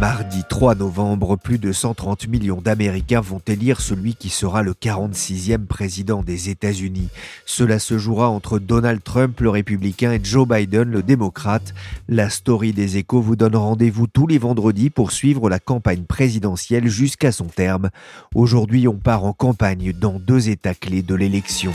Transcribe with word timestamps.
Mardi 0.00 0.44
3 0.48 0.76
novembre, 0.76 1.36
plus 1.36 1.58
de 1.58 1.72
130 1.72 2.28
millions 2.28 2.60
d'Américains 2.60 3.20
vont 3.20 3.42
élire 3.48 3.80
celui 3.80 4.14
qui 4.14 4.28
sera 4.28 4.62
le 4.62 4.72
46e 4.72 5.66
président 5.66 6.22
des 6.22 6.50
États-Unis. 6.50 7.08
Cela 7.44 7.80
se 7.80 7.98
jouera 7.98 8.28
entre 8.28 8.60
Donald 8.60 9.02
Trump, 9.02 9.40
le 9.40 9.50
républicain, 9.50 10.12
et 10.12 10.20
Joe 10.22 10.46
Biden, 10.46 10.88
le 10.88 11.02
démocrate. 11.02 11.74
La 12.08 12.30
story 12.30 12.72
des 12.72 12.96
échos 12.96 13.20
vous 13.20 13.34
donne 13.34 13.56
rendez-vous 13.56 14.06
tous 14.06 14.28
les 14.28 14.38
vendredis 14.38 14.90
pour 14.90 15.10
suivre 15.10 15.50
la 15.50 15.58
campagne 15.58 16.04
présidentielle 16.04 16.86
jusqu'à 16.86 17.32
son 17.32 17.46
terme. 17.46 17.90
Aujourd'hui, 18.36 18.86
on 18.86 18.98
part 18.98 19.24
en 19.24 19.32
campagne 19.32 19.92
dans 19.92 20.20
deux 20.20 20.48
États 20.48 20.74
clés 20.74 21.02
de 21.02 21.16
l'élection. 21.16 21.72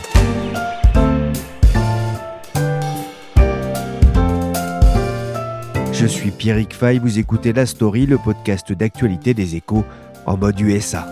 Je 6.04 6.08
suis 6.10 6.32
Pierrick 6.32 6.74
Fay, 6.74 7.00
vous 7.00 7.18
écoutez 7.18 7.54
La 7.54 7.66
Story, 7.66 8.06
le 8.06 8.18
podcast 8.18 8.74
d'actualité 8.74 9.34
des 9.34 9.56
échos 9.56 9.86
en 10.26 10.36
mode 10.36 10.60
USA. 10.60 11.08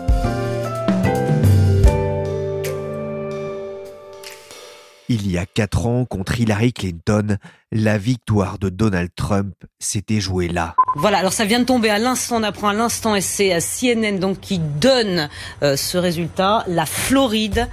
Il 5.08 5.30
y 5.30 5.38
a 5.38 5.46
quatre 5.46 5.86
ans, 5.86 6.04
contre 6.04 6.38
Hillary 6.38 6.74
Clinton, 6.74 7.38
la 7.70 7.96
victoire 7.96 8.58
de 8.58 8.68
Donald 8.68 9.08
Trump 9.16 9.54
s'était 9.78 10.20
jouée 10.20 10.48
là. 10.48 10.74
Voilà, 10.96 11.16
alors 11.16 11.32
ça 11.32 11.46
vient 11.46 11.60
de 11.60 11.64
tomber 11.64 11.88
à 11.88 11.98
l'instant, 11.98 12.36
on 12.36 12.42
apprend 12.42 12.68
à 12.68 12.74
l'instant, 12.74 13.14
et 13.14 13.22
c'est 13.22 13.50
à 13.54 13.60
CNN 13.60 14.18
donc 14.18 14.40
qui 14.40 14.58
donne 14.58 15.30
euh, 15.62 15.74
ce 15.74 15.96
résultat. 15.96 16.64
La 16.68 16.84
Floride 16.84 17.66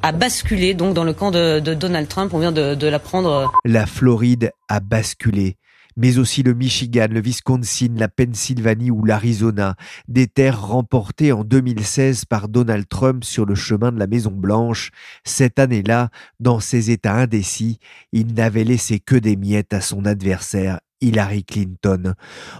a 0.00 0.12
basculé 0.12 0.72
donc 0.72 0.94
dans 0.94 1.04
le 1.04 1.12
camp 1.12 1.30
de, 1.30 1.60
Donald 1.60 2.08
Trump, 2.08 2.32
on 2.32 2.38
vient 2.38 2.52
de, 2.52 2.74
de 2.74 2.86
l'apprendre. 2.86 3.52
La 3.66 3.84
Floride 3.84 4.52
a 4.70 4.80
basculé 4.80 5.58
mais 5.96 6.18
aussi 6.18 6.42
le 6.42 6.54
Michigan, 6.54 7.08
le 7.10 7.20
Wisconsin, 7.20 7.94
la 7.96 8.08
Pennsylvanie 8.08 8.90
ou 8.90 9.04
l'Arizona, 9.04 9.76
des 10.08 10.26
terres 10.26 10.66
remportées 10.66 11.32
en 11.32 11.44
2016 11.44 12.24
par 12.26 12.48
Donald 12.48 12.86
Trump 12.88 13.24
sur 13.24 13.46
le 13.46 13.54
chemin 13.54 13.92
de 13.92 13.98
la 13.98 14.06
Maison 14.06 14.32
Blanche. 14.32 14.90
Cette 15.24 15.58
année-là, 15.58 16.10
dans 16.40 16.60
ces 16.60 16.90
États 16.90 17.14
indécis, 17.14 17.78
il 18.12 18.34
n'avait 18.34 18.64
laissé 18.64 19.00
que 19.00 19.16
des 19.16 19.36
miettes 19.36 19.72
à 19.72 19.80
son 19.80 20.04
adversaire 20.04 20.80
Hillary 21.00 21.44
Clinton. 21.44 22.14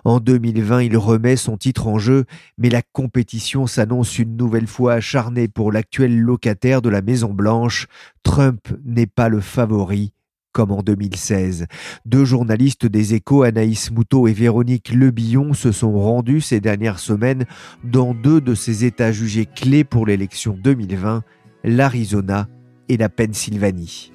En 0.04 0.20
2020, 0.20 0.82
il 0.82 0.96
remet 0.96 1.36
son 1.36 1.56
titre 1.56 1.86
en 1.86 1.98
jeu, 1.98 2.24
mais 2.58 2.68
la 2.68 2.82
compétition 2.82 3.66
s'annonce 3.66 4.18
une 4.18 4.36
nouvelle 4.36 4.66
fois 4.66 4.94
acharnée 4.94 5.48
pour 5.48 5.72
l'actuel 5.72 6.18
locataire 6.18 6.82
de 6.82 6.88
la 6.88 7.02
Maison 7.02 7.32
Blanche. 7.32 7.86
Trump 8.22 8.68
n'est 8.84 9.06
pas 9.06 9.28
le 9.28 9.40
favori, 9.40 10.12
comme 10.56 10.72
en 10.72 10.80
2016. 10.82 11.66
Deux 12.06 12.24
journalistes 12.24 12.86
des 12.86 13.12
échos, 13.12 13.42
Anaïs 13.42 13.90
Moutot 13.90 14.26
et 14.26 14.32
Véronique 14.32 14.90
Lebillon, 14.90 15.52
se 15.52 15.70
sont 15.70 15.92
rendus 15.92 16.40
ces 16.40 16.60
dernières 16.60 16.98
semaines 16.98 17.44
dans 17.84 18.14
deux 18.14 18.40
de 18.40 18.54
ces 18.54 18.86
États 18.86 19.12
jugés 19.12 19.44
clés 19.44 19.84
pour 19.84 20.06
l'élection 20.06 20.56
2020, 20.58 21.24
l'Arizona 21.62 22.48
et 22.88 22.96
la 22.96 23.10
Pennsylvanie. 23.10 24.12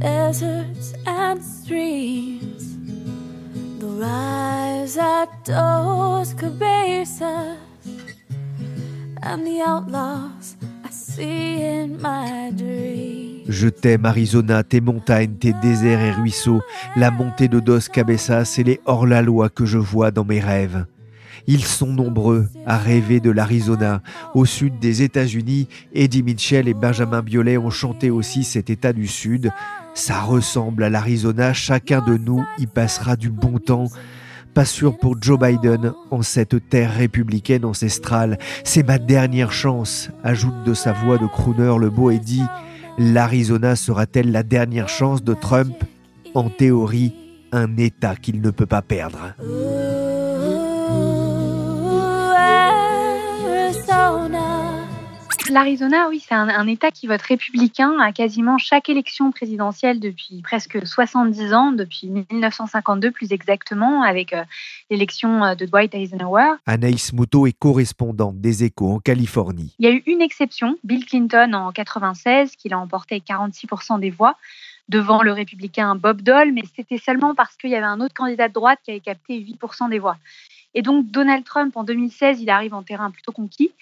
deserts 0.00 0.94
and 1.06 1.42
streams. 1.42 2.76
The 3.78 3.86
rise 3.86 4.98
at 4.98 5.48
je 13.48 13.68
t'aime 13.68 14.04
Arizona, 14.04 14.62
tes 14.62 14.80
montagnes, 14.80 15.34
tes 15.34 15.54
déserts 15.54 16.00
et 16.00 16.12
ruisseaux, 16.12 16.60
la 16.96 17.10
montée 17.10 17.48
de 17.48 17.60
Dos 17.60 17.88
Cabezas 17.92 18.56
et 18.58 18.64
les 18.64 18.80
hors-la-loi 18.84 19.48
que 19.48 19.64
je 19.64 19.78
vois 19.78 20.10
dans 20.10 20.24
mes 20.24 20.40
rêves. 20.40 20.84
Ils 21.46 21.64
sont 21.64 21.86
nombreux 21.86 22.46
à 22.66 22.76
rêver 22.76 23.20
de 23.20 23.30
l'Arizona. 23.30 24.02
Au 24.34 24.44
sud 24.44 24.78
des 24.78 25.02
États-Unis, 25.02 25.66
Eddie 25.94 26.22
Mitchell 26.22 26.68
et 26.68 26.74
Benjamin 26.74 27.22
Biolay 27.22 27.56
ont 27.56 27.70
chanté 27.70 28.10
aussi 28.10 28.44
cet 28.44 28.68
État 28.68 28.92
du 28.92 29.06
Sud. 29.06 29.50
Ça 29.94 30.20
ressemble 30.20 30.84
à 30.84 30.90
l'Arizona, 30.90 31.54
chacun 31.54 32.02
de 32.02 32.18
nous 32.18 32.44
y 32.58 32.66
passera 32.66 33.16
du 33.16 33.30
bon 33.30 33.58
temps. 33.58 33.86
Pas 34.58 34.64
sûr 34.64 34.98
pour 34.98 35.14
Joe 35.22 35.38
Biden 35.38 35.92
en 36.10 36.22
cette 36.22 36.68
terre 36.68 36.92
républicaine 36.92 37.64
ancestrale. 37.64 38.38
C'est 38.64 38.82
ma 38.82 38.98
dernière 38.98 39.52
chance, 39.52 40.10
ajoute 40.24 40.64
de 40.64 40.74
sa 40.74 40.92
voix 40.92 41.16
de 41.16 41.28
crooner 41.28 41.78
le 41.78 41.90
beau 41.90 42.10
Eddie. 42.10 42.42
L'Arizona 42.98 43.76
sera-t-elle 43.76 44.32
la 44.32 44.42
dernière 44.42 44.88
chance 44.88 45.22
de 45.22 45.34
Trump? 45.34 45.76
En 46.34 46.50
théorie, 46.50 47.14
un 47.52 47.76
État 47.76 48.16
qu'il 48.16 48.40
ne 48.40 48.50
peut 48.50 48.66
pas 48.66 48.82
perdre. 48.82 49.32
L'Arizona, 55.50 56.08
oui, 56.08 56.22
c'est 56.26 56.34
un, 56.34 56.66
État 56.66 56.90
qui 56.90 57.06
vote 57.06 57.22
républicain 57.22 57.98
à 58.00 58.12
quasiment 58.12 58.58
chaque 58.58 58.88
élection 58.88 59.30
présidentielle 59.30 59.98
depuis 59.98 60.42
presque 60.42 60.86
70 60.86 61.54
ans, 61.54 61.72
depuis 61.72 62.08
1952 62.30 63.10
plus 63.10 63.32
exactement, 63.32 64.02
avec 64.02 64.34
euh, 64.34 64.44
l'élection 64.90 65.44
euh, 65.44 65.54
de 65.54 65.64
Dwight 65.64 65.94
Eisenhower. 65.94 66.56
Anaïs 66.66 67.12
Moutot 67.14 67.46
est 67.46 67.58
correspondante 67.58 68.40
des 68.40 68.64
Échos 68.64 68.92
en 68.92 68.98
Californie. 68.98 69.74
Il 69.78 69.86
y 69.86 69.88
a 69.88 69.92
eu 69.92 70.02
une 70.06 70.20
exception, 70.20 70.76
Bill 70.84 71.06
Clinton 71.06 71.52
en 71.54 71.72
96, 71.72 72.54
qui 72.56 72.70
a 72.72 72.78
emporté 72.78 73.20
46% 73.26 74.00
des 74.00 74.10
voix 74.10 74.36
devant 74.88 75.22
le 75.22 75.32
républicain 75.32 75.94
Bob 75.94 76.22
Dole, 76.22 76.52
mais 76.52 76.62
c'était 76.76 76.98
seulement 76.98 77.34
parce 77.34 77.56
qu'il 77.56 77.70
y 77.70 77.74
avait 77.74 77.86
un 77.86 78.00
autre 78.00 78.14
candidat 78.14 78.48
de 78.48 78.54
droite 78.54 78.78
qui 78.84 78.90
avait 78.90 79.00
capté 79.00 79.38
8% 79.38 79.90
des 79.90 79.98
voix. 79.98 80.16
Et 80.78 80.82
donc 80.82 81.08
Donald 81.08 81.42
Trump, 81.42 81.76
en 81.76 81.82
2016, 81.82 82.40
il 82.40 82.48
arrive 82.50 82.72
en 82.72 82.84
terrain 82.84 83.10
plutôt 83.10 83.32
conquis, 83.32 83.72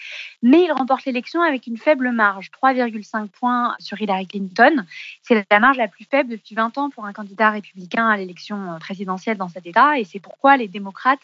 mais 0.42 0.64
il 0.64 0.72
remporte 0.72 1.04
l'élection 1.04 1.42
avec 1.42 1.66
une 1.66 1.76
faible 1.76 2.10
marge, 2.10 2.50
3,5 2.62 3.28
points 3.28 3.74
sur 3.78 4.00
Hillary 4.00 4.26
Clinton. 4.26 4.82
C'est 5.20 5.44
la 5.50 5.60
marge 5.60 5.76
la 5.76 5.88
plus 5.88 6.06
faible 6.10 6.30
depuis 6.30 6.54
20 6.54 6.78
ans 6.78 6.88
pour 6.88 7.04
un 7.04 7.12
candidat 7.12 7.50
républicain 7.50 8.08
à 8.08 8.16
l'élection 8.16 8.78
présidentielle 8.80 9.36
dans 9.36 9.48
cet 9.48 9.66
État, 9.66 9.98
et 9.98 10.04
c'est 10.04 10.20
pourquoi 10.20 10.56
les 10.56 10.68
démocrates 10.68 11.20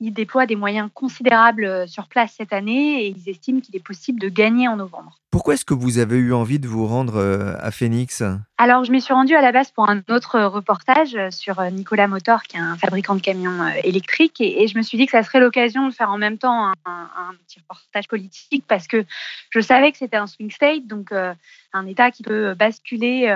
ils 0.00 0.12
déploient 0.12 0.46
des 0.46 0.56
moyens 0.56 0.90
considérables 0.92 1.88
sur 1.88 2.08
place 2.08 2.34
cette 2.36 2.52
année 2.52 3.04
et 3.04 3.08
ils 3.08 3.28
estiment 3.28 3.60
qu'il 3.60 3.76
est 3.76 3.84
possible 3.84 4.20
de 4.20 4.28
gagner 4.28 4.66
en 4.66 4.76
novembre. 4.76 5.20
Pourquoi 5.30 5.54
est-ce 5.54 5.64
que 5.64 5.74
vous 5.74 5.98
avez 5.98 6.16
eu 6.16 6.32
envie 6.32 6.58
de 6.58 6.68
vous 6.68 6.86
rendre 6.86 7.16
euh, 7.16 7.54
à 7.60 7.70
Phoenix? 7.70 8.22
Alors, 8.56 8.84
je 8.84 8.92
m'y 8.92 9.00
suis 9.00 9.12
rendue 9.12 9.34
à 9.34 9.40
la 9.40 9.50
base 9.50 9.72
pour 9.72 9.90
un 9.90 10.04
autre 10.08 10.40
reportage 10.40 11.18
sur 11.30 11.58
euh, 11.58 11.70
Nicolas 11.70 12.06
Motor, 12.06 12.44
qui 12.44 12.56
est 12.56 12.60
un 12.60 12.76
fabricant 12.76 13.16
de 13.16 13.20
camions 13.20 13.60
euh, 13.60 13.70
électriques. 13.82 14.40
Et, 14.40 14.68
je 14.68 14.78
me 14.78 14.82
suis 14.82 14.96
dit 14.96 15.06
que 15.06 15.10
ça 15.10 15.24
serait 15.24 15.40
l'occasion 15.40 15.88
de 15.88 15.92
faire 15.92 16.08
en 16.08 16.18
même 16.18 16.38
temps 16.38 16.72
un, 16.84 17.34
petit 17.48 17.58
reportage 17.58 18.06
politique 18.06 18.64
parce 18.68 18.86
que 18.86 19.04
je 19.50 19.58
savais 19.58 19.90
que 19.90 19.98
c'était 19.98 20.16
un 20.16 20.28
swing 20.28 20.52
state, 20.52 20.86
donc 20.86 21.12
un 21.12 21.86
État 21.86 22.12
qui 22.12 22.22
peut 22.22 22.54
basculer 22.54 23.26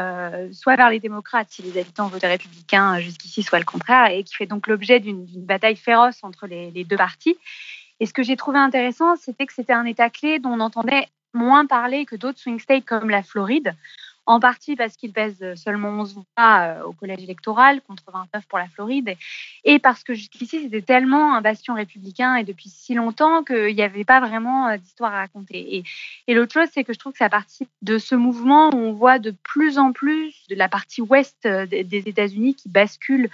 soit 0.52 0.76
vers 0.76 0.88
les 0.88 1.00
démocrates 1.00 1.48
si 1.50 1.62
les 1.62 1.78
habitants 1.78 2.06
votent 2.06 2.22
républicains 2.22 3.00
jusqu'ici, 3.00 3.42
soit 3.42 3.58
le 3.58 3.64
contraire, 3.64 4.10
et 4.10 4.22
qui 4.22 4.34
fait 4.34 4.46
donc 4.46 4.66
l'objet 4.66 5.00
d'une 5.00 5.26
bataille 5.44 5.76
féroce 5.76 6.18
entre 6.22 6.46
les 6.46 6.84
deux 6.84 6.96
partis. 6.96 7.36
Et 8.00 8.06
ce 8.06 8.12
que 8.12 8.22
j'ai 8.22 8.36
trouvé 8.36 8.58
intéressant, 8.58 9.16
c'était 9.16 9.46
que 9.46 9.52
c'était 9.52 9.72
un 9.72 9.84
État 9.84 10.10
clé 10.10 10.38
dont 10.38 10.52
on 10.52 10.60
entendait 10.60 11.08
moins 11.34 11.66
parler 11.66 12.06
que 12.06 12.16
d'autres 12.16 12.38
swing 12.38 12.60
states 12.60 12.84
comme 12.84 13.10
la 13.10 13.22
Floride 13.22 13.74
en 14.28 14.40
partie 14.40 14.76
parce 14.76 14.94
qu'il 14.96 15.12
pèse 15.12 15.54
seulement 15.54 15.88
11 15.88 16.14
voix 16.14 16.24
euh, 16.60 16.82
au 16.84 16.92
collège 16.92 17.22
électoral 17.22 17.80
contre 17.80 18.04
29 18.12 18.46
pour 18.46 18.58
la 18.58 18.68
Floride, 18.68 19.16
et 19.64 19.78
parce 19.78 20.04
que 20.04 20.12
jusqu'ici 20.12 20.60
c'était 20.62 20.82
tellement 20.82 21.34
un 21.34 21.40
bastion 21.40 21.74
républicain 21.74 22.36
et 22.36 22.44
depuis 22.44 22.68
si 22.68 22.92
longtemps 22.92 23.42
qu'il 23.42 23.74
n'y 23.74 23.82
avait 23.82 24.04
pas 24.04 24.20
vraiment 24.20 24.68
euh, 24.68 24.76
d'histoire 24.76 25.14
à 25.14 25.20
raconter. 25.20 25.82
Et, 26.26 26.34
l'autre 26.34 26.52
chose, 26.52 26.68
c'est 26.72 26.84
que 26.84 26.92
je 26.92 26.98
trouve 26.98 27.12
que 27.12 27.18
ça 27.18 27.30
partie 27.30 27.66
de 27.80 27.96
ce 27.96 28.14
mouvement 28.14 28.68
où 28.68 28.76
on 28.76 28.92
voit 28.92 29.18
de 29.18 29.34
plus 29.42 29.78
en 29.78 29.92
plus 29.92 30.46
de 30.50 30.54
la 30.54 30.68
partie 30.68 31.00
ouest 31.00 31.46
euh, 31.46 31.64
des 31.66 32.02
États-Unis 32.06 32.54
qui 32.54 32.68
bascule 32.68 33.30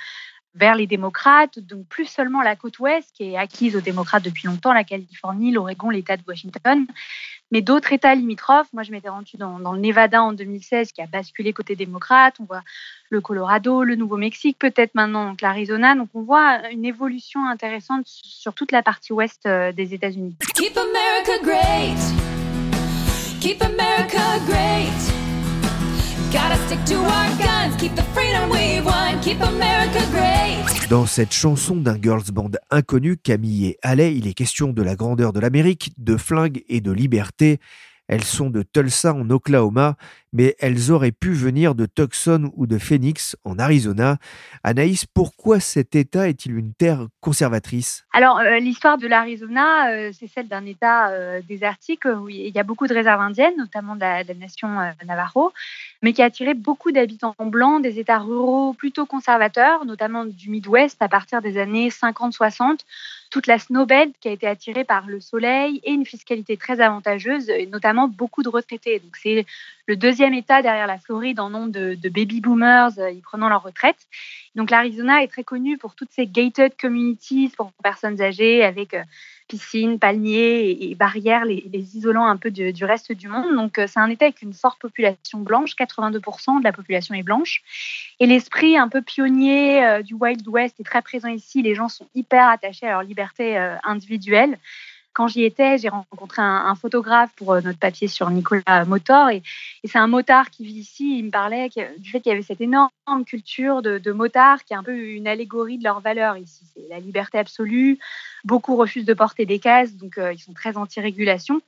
vers 0.55 0.75
les 0.75 0.87
démocrates, 0.87 1.59
donc 1.59 1.87
plus 1.87 2.07
seulement 2.07 2.43
la 2.43 2.57
côte 2.57 2.79
ouest 2.79 3.11
qui 3.15 3.31
est 3.31 3.37
acquise 3.37 3.77
aux 3.77 3.81
démocrates 3.81 4.25
depuis 4.25 4.47
longtemps, 4.47 4.73
la 4.73 4.85
Californie, 4.85 5.51
l'Oregon, 5.51 5.91
l'État 5.91 6.17
de 6.17 6.23
Washington, 6.27 6.87
mais 7.51 7.61
d'autres 7.61 7.93
États 7.93 8.15
limitrophes. 8.15 8.69
Moi, 8.73 8.83
je 8.83 8.91
m'étais 8.91 9.09
rendue 9.09 9.37
dans, 9.37 9.73
le 9.73 9.81
Nevada 9.81 10.23
en 10.23 10.33
2016 10.33 10.93
qui 10.93 11.03
a 11.03 11.07
basculé 11.07 11.53
côté 11.53 11.77
démocrate. 11.77 12.37
On 12.41 12.45
voit 12.45 12.63
le 13.11 13.21
Colorado, 13.21 13.85
le 13.85 13.97
Nouveau-Mexique, 13.97 14.59
peut-être 14.59 14.95
maintenant 14.95 15.37
l'Arizona. 15.41 15.95
Donc 15.95 16.09
on 16.15 16.23
voit 16.23 16.69
une 16.71 16.85
évolution 16.85 17.47
intéressante 17.49 18.07
sur 18.07 18.55
toute 18.55 18.73
la 18.73 18.83
partie 18.83 19.13
ouest 19.13 19.47
euh, 19.47 19.73
des 19.73 19.95
États-Unis. 19.95 20.37
Keep 20.55 20.77
America 20.77 21.43
great. 21.43 21.99
Keep 23.41 23.63
America 23.63 24.39
great. 24.47 25.24
Dans 30.91 31.07
cette 31.07 31.33
chanson 31.33 31.77
d'un 31.77 32.01
girls 32.01 32.33
band 32.33 32.51
inconnu, 32.71 33.17
Camille 33.17 33.67
et 33.67 33.79
Allais, 33.83 34.17
il 34.17 34.27
est 34.27 34.35
question 34.35 34.73
de 34.73 34.83
la 34.83 34.97
grandeur 34.97 35.33
de 35.33 35.39
l'Amérique, 35.39 35.93
de 35.97 36.17
flingues 36.17 36.65
et 36.69 36.81
de 36.81 36.91
liberté. 36.91 37.61
Elles 38.09 38.25
sont 38.25 38.51
de 38.51 38.63
Tulsa 38.63 39.15
en 39.15 39.29
Oklahoma, 39.31 39.97
mais 40.33 40.57
elles 40.59 40.91
auraient 40.91 41.13
pu 41.13 41.33
venir 41.33 41.75
de 41.75 41.87
Tucson 41.87 42.51
ou 42.55 42.67
de 42.67 42.77
Phoenix 42.77 43.37
en 43.45 43.59
Arizona. 43.59 44.19
Anaïs, 44.63 45.07
pourquoi 45.07 45.61
cet 45.61 45.95
État 45.95 46.29
est-il 46.29 46.57
une 46.57 46.75
terre 46.75 47.07
conservatrice? 47.21 48.05
Alors, 48.13 48.39
euh, 48.41 48.59
l'histoire 48.59 48.99
de 48.99 49.07
l'Arizona, 49.07 49.91
euh, 49.91 50.11
c'est 50.13 50.27
celle 50.27 50.49
d'un 50.49 50.67
État 50.67 51.11
euh, 51.11 51.41
désertique 51.49 52.05
où 52.05 52.29
il 52.29 52.55
y 52.55 52.59
a 52.59 52.63
beaucoup 52.63 52.87
de 52.87 52.95
réserves 52.95 53.21
indiennes, 53.21 53.57
notamment 53.57 53.95
de 53.95 54.01
la, 54.01 54.23
de 54.23 54.29
la 54.29 54.35
nation 54.35 54.69
Navajo, 55.07 55.53
mais 56.03 56.13
qui 56.13 56.21
a 56.21 56.27
attiré 56.27 56.55
beaucoup 56.55 56.93
d'habitants 56.93 57.35
blancs 57.41 57.83
des 57.83 57.99
États 57.99 58.19
ruraux 58.19 58.75
plutôt 58.75 59.07
conservateurs, 59.07 59.85
notamment 59.85 60.25
du 60.25 60.51
Midwest 60.51 61.01
à 61.01 61.09
partir 61.09 61.41
des 61.41 61.59
années 61.59 61.89
50-60 61.89 62.81
toute 63.35 63.49
la 63.49 63.59
snowbelt 63.59 64.15
qui 64.21 64.29
a 64.29 64.31
été 64.31 64.47
attirée 64.47 64.85
par 64.85 65.09
le 65.09 65.19
soleil 65.19 65.81
et 65.83 65.91
une 65.91 66.07
fiscalité 66.07 66.57
très 66.57 66.81
avantageuse, 66.81 67.51
notamment 67.73 68.07
beaucoup 68.07 68.45
de 68.45 68.49
retraités. 68.49 69.01
Donc 69.01 69.17
c'est 69.21 69.45
le 69.87 69.97
deuxième 69.97 70.33
État 70.33 70.63
derrière 70.63 70.87
la 70.87 70.99
Floride 70.99 71.41
en 71.41 71.51
nombre 71.51 71.71
de, 71.71 72.09
baby 72.09 72.41
boomers 72.41 72.99
euh, 72.99 73.11
y 73.11 73.21
prenant 73.21 73.49
leur 73.49 73.63
retraite. 73.63 73.99
Donc 74.55 74.71
l'Arizona 74.71 75.23
est 75.23 75.29
très 75.29 75.45
connu 75.45 75.77
pour 75.77 75.95
toutes 75.95 76.11
ces 76.11 76.27
gated 76.27 76.73
communities 76.81 77.53
pour 77.57 77.73
personnes 77.83 78.21
âgées 78.23 78.65
avec 78.65 78.95
euh, 78.95 79.03
piscines, 79.47 79.99
palmiers 79.99 80.71
et, 80.81 80.95
barrières, 80.95 81.45
les, 81.45 81.97
isolant 81.97 82.27
un 82.27 82.39
peu 82.39 82.51
du, 82.51 82.85
reste 82.85 83.13
du 83.13 83.29
monde. 83.29 83.55
Donc, 83.55 83.79
euh, 83.79 83.87
c'est 83.87 84.01
un 84.01 84.09
État 84.09 84.25
avec 84.25 84.41
une 84.41 84.55
forte 84.55 84.81
population 84.81 85.41
blanche, 85.41 85.75
82% 85.77 86.61
de 86.61 86.65
la 86.65 86.73
population 86.73 87.15
est 87.15 87.23
blanche. 87.23 87.63
Et 88.21 88.27
l'esprit 88.27 88.79
un 88.79 88.89
peu 88.89 89.03
pionnier 89.03 90.01
du 90.03 90.15
Wild 90.15 90.49
West 90.49 90.81
est 90.81 90.85
très 90.85 91.03
présent 91.03 91.29
ici. 91.29 91.61
Les 91.61 91.75
gens 91.75 91.91
sont 91.91 92.07
hyper 92.15 92.49
attachés 92.49 92.87
à 92.87 92.91
leur 92.93 93.03
liberté 93.03 93.59
individuelle 93.83 94.59
quand 95.15 95.29
j'y 95.29 95.45
étais, 95.45 95.79
j'ai 95.79 95.89
rencontré 95.89 96.43
un, 96.43 96.75
photographe 96.75 97.31
pour 97.37 97.53
euh, 97.53 97.61
notre 97.61 97.79
papier 97.79 98.09
sur 98.09 98.29
Nicolas 98.31 98.85
Motor. 98.85 99.31
Et, 99.31 99.43
c'est 99.85 99.99
un 99.99 100.09
motard 100.09 100.51
qui 100.51 100.65
vit 100.65 100.81
ici. 100.81 101.19
Il 101.19 101.27
me 101.27 101.31
parlait 101.31 101.71
du 101.99 102.11
fait 102.11 102.21
qu'il 102.21 102.31
y 102.31 102.33
avait 102.33 102.43
cette 102.43 102.61
énorme 102.61 102.91
culture 103.25 103.81
de, 103.81 104.13
motards 104.13 104.65
qui 104.65 104.75
est 104.75 104.77
un 104.77 104.83
peu 104.83 104.97
une 104.97 105.29
allégorie 105.29 105.79
de 105.79 105.85
leur 105.85 106.01
valeur 106.01 106.37
ici. 106.37 106.65
C'est 106.75 106.89
la 106.91 106.99
liberté 106.99 107.39
absolue. 107.39 107.99
Beaucoup 108.45 108.77
refusent 108.77 109.05
de 109.05 109.15
porter 109.15 109.47
des 109.47 109.61
cases, 109.61 109.95
donc 109.95 110.19
euh, 110.19 110.33
ils 110.33 110.41
sont 110.41 110.53
très 110.53 110.77
anti-régulation. 110.77 111.61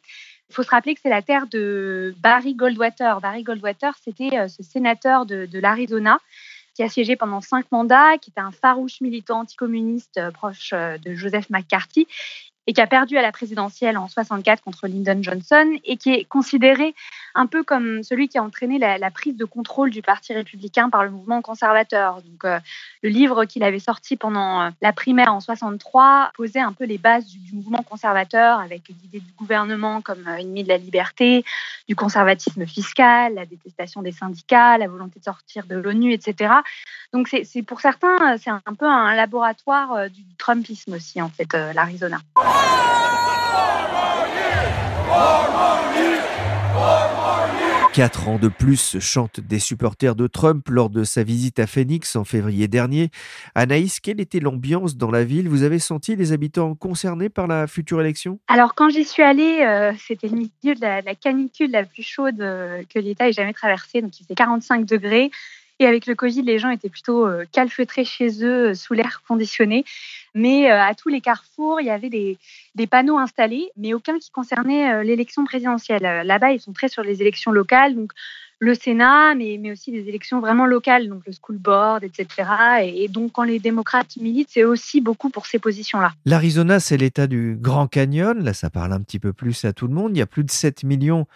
Il 0.50 0.54
faut 0.54 0.64
se 0.64 0.70
rappeler 0.70 0.94
que 0.94 1.00
c'est 1.00 1.10
la 1.10 1.22
terre 1.22 1.46
de 1.46 2.14
Barry 2.18 2.54
Goldwater. 2.54 3.20
Barry 3.20 3.44
Goldwater, 3.44 3.94
c'était 4.02 4.38
euh, 4.38 4.48
ce 4.48 4.64
sénateur 4.64 5.24
de, 5.24 5.46
de 5.46 5.58
l'Arizona 5.60 6.18
qui 6.74 6.82
a 6.82 6.88
siégé 6.88 7.16
pendant 7.16 7.40
cinq 7.40 7.70
mandats, 7.72 8.18
qui 8.18 8.30
était 8.30 8.40
un 8.40 8.50
farouche 8.50 9.00
militant 9.00 9.40
anticommuniste 9.40 10.20
proche 10.34 10.74
de 10.74 11.14
Joseph 11.14 11.48
McCarthy 11.48 12.06
et 12.66 12.72
qui 12.72 12.80
a 12.80 12.86
perdu 12.86 13.16
à 13.16 13.22
la 13.22 13.32
présidentielle 13.32 13.96
en 13.96 14.08
64 14.08 14.62
contre 14.62 14.86
Lyndon 14.88 15.22
Johnson 15.22 15.72
et 15.84 15.96
qui 15.96 16.12
est 16.12 16.24
considéré 16.24 16.94
un 17.36 17.46
peu 17.46 17.62
comme 17.62 18.02
celui 18.02 18.28
qui 18.28 18.38
a 18.38 18.42
entraîné 18.42 18.78
la, 18.78 19.10
prise 19.10 19.36
de 19.36 19.44
contrôle 19.44 19.90
du 19.90 20.02
Parti 20.02 20.32
républicain 20.32 20.90
par 20.90 21.04
le 21.04 21.10
mouvement 21.10 21.42
conservateur. 21.42 22.22
Donc, 22.22 22.44
euh, 22.44 22.58
le 23.02 23.08
livre 23.08 23.44
qu'il 23.44 23.62
avait 23.62 23.78
sorti 23.78 24.16
pendant 24.16 24.62
euh, 24.62 24.70
la 24.80 24.92
primaire 24.92 25.32
en 25.32 25.40
63 25.40 26.32
posait 26.34 26.60
un 26.60 26.72
peu 26.72 26.84
les 26.84 26.98
bases 26.98 27.26
du, 27.26 27.54
mouvement 27.54 27.82
conservateur 27.82 28.58
avec 28.58 28.88
l'idée 28.88 29.20
du 29.20 29.32
gouvernement 29.38 30.00
comme 30.00 30.26
euh, 30.26 30.36
ennemi 30.36 30.64
de 30.64 30.68
la 30.68 30.78
liberté, 30.78 31.44
du 31.88 31.94
conservatisme 31.94 32.66
fiscal, 32.66 33.34
la 33.34 33.46
détestation 33.46 34.02
des 34.02 34.12
syndicats, 34.12 34.78
la 34.78 34.88
volonté 34.88 35.20
de 35.20 35.24
sortir 35.24 35.66
de 35.66 35.76
l'ONU, 35.76 36.12
etc. 36.12 36.54
Donc, 37.12 37.28
c'est 37.28 37.62
pour 37.62 37.80
certains, 37.80 38.36
c'est 38.38 38.50
un 38.50 38.74
peu 38.78 38.86
un 38.86 39.14
laboratoire 39.14 40.10
du 40.10 40.22
Trumpisme 40.38 40.94
aussi, 40.94 41.22
en 41.22 41.28
fait, 41.28 41.52
l'Arizona. 41.52 42.18
Quatre 47.96 48.28
ans 48.28 48.38
de 48.38 48.48
plus 48.48 49.00
chantent 49.00 49.40
des 49.40 49.58
supporters 49.58 50.14
de 50.14 50.26
Trump 50.26 50.68
lors 50.68 50.90
de 50.90 51.02
sa 51.02 51.22
visite 51.22 51.58
à 51.58 51.66
Phoenix 51.66 52.14
en 52.14 52.24
février 52.24 52.68
dernier. 52.68 53.08
Anaïs, 53.54 54.00
quelle 54.00 54.20
était 54.20 54.38
l'ambiance 54.38 54.98
dans 54.98 55.10
la 55.10 55.24
ville? 55.24 55.48
Vous 55.48 55.62
avez 55.62 55.78
senti 55.78 56.14
les 56.14 56.32
habitants 56.32 56.74
concernés 56.74 57.30
par 57.30 57.46
la 57.46 57.66
future 57.66 57.98
élection? 58.02 58.38
Alors 58.48 58.74
quand 58.74 58.90
j'y 58.90 59.02
suis 59.02 59.22
allée, 59.22 59.62
euh, 59.62 59.94
c'était 59.98 60.28
le 60.28 60.36
milieu 60.36 60.74
de 60.74 60.82
la, 60.82 61.14
canicule 61.14 61.70
la 61.70 61.84
plus 61.84 62.02
chaude 62.02 62.42
euh, 62.42 62.82
que 62.94 62.98
l'État 62.98 63.30
ait 63.30 63.32
jamais 63.32 63.54
traversée, 63.54 64.02
donc 64.02 64.20
il 64.20 64.24
faisait 64.24 64.34
45 64.34 64.84
degrés. 64.84 65.30
Et 65.78 65.86
avec 65.86 66.06
le 66.06 66.14
Covid, 66.14 66.42
les 66.42 66.58
gens 66.58 66.70
étaient 66.70 66.88
plutôt 66.88 67.26
euh, 67.26 67.44
calfeutrés 67.52 68.04
chez 68.04 68.42
eux, 68.44 68.74
sous 68.74 68.94
l'air 68.94 69.22
conditionné. 69.28 69.84
Mais 70.34 70.70
euh, 70.70 70.82
à 70.82 70.94
tous 70.94 71.08
les 71.08 71.20
carrefours, 71.20 71.80
il 71.80 71.86
y 71.86 71.90
avait 71.90 72.08
des, 72.08 72.38
panneaux 72.86 73.18
installés, 73.18 73.70
mais 73.76 73.92
aucun 73.92 74.18
qui 74.18 74.30
concernait 74.30 74.92
euh, 74.92 75.02
l'élection 75.02 75.44
présidentielle. 75.44 76.02
Là-bas, 76.24 76.52
ils 76.52 76.60
sont 76.60 76.72
très 76.72 76.88
sur 76.88 77.02
les 77.02 77.20
élections 77.20 77.52
locales, 77.52 77.94
donc 77.94 78.12
le 78.58 78.74
Sénat, 78.74 79.34
mais, 79.34 79.58
mais 79.60 79.72
aussi 79.72 79.92
des 79.92 80.08
élections 80.08 80.40
vraiment 80.40 80.66
locales, 80.66 81.08
donc 81.08 81.22
le 81.26 81.32
school 81.32 81.58
board, 81.58 82.04
etc. 82.04 82.26
Et, 82.82 83.04
et 83.04 83.08
donc, 83.08 83.32
quand 83.32 83.42
les 83.42 83.58
démocrates 83.58 84.16
militent, 84.16 84.50
c'est 84.50 84.64
aussi 84.64 85.00
beaucoup 85.00 85.30
pour 85.30 85.46
ces 85.46 85.58
positions-là. 85.58 86.12
L'Arizona, 86.24 86.80
c'est 86.80 86.96
l'État 86.96 87.26
du 87.26 87.56
Grand 87.60 87.86
Canyon. 87.86 88.42
Là, 88.42 88.54
ça 88.54 88.70
parle 88.70 88.92
un 88.92 89.00
petit 89.00 89.18
peu 89.18 89.32
plus 89.32 89.64
à 89.64 89.72
tout 89.72 89.86
le 89.86 89.94
monde. 89.94 90.16
Il 90.16 90.18
y 90.18 90.22
a 90.22 90.26
plus 90.26 90.44
de 90.44 90.50
7 90.50 90.84
millions 90.84 91.26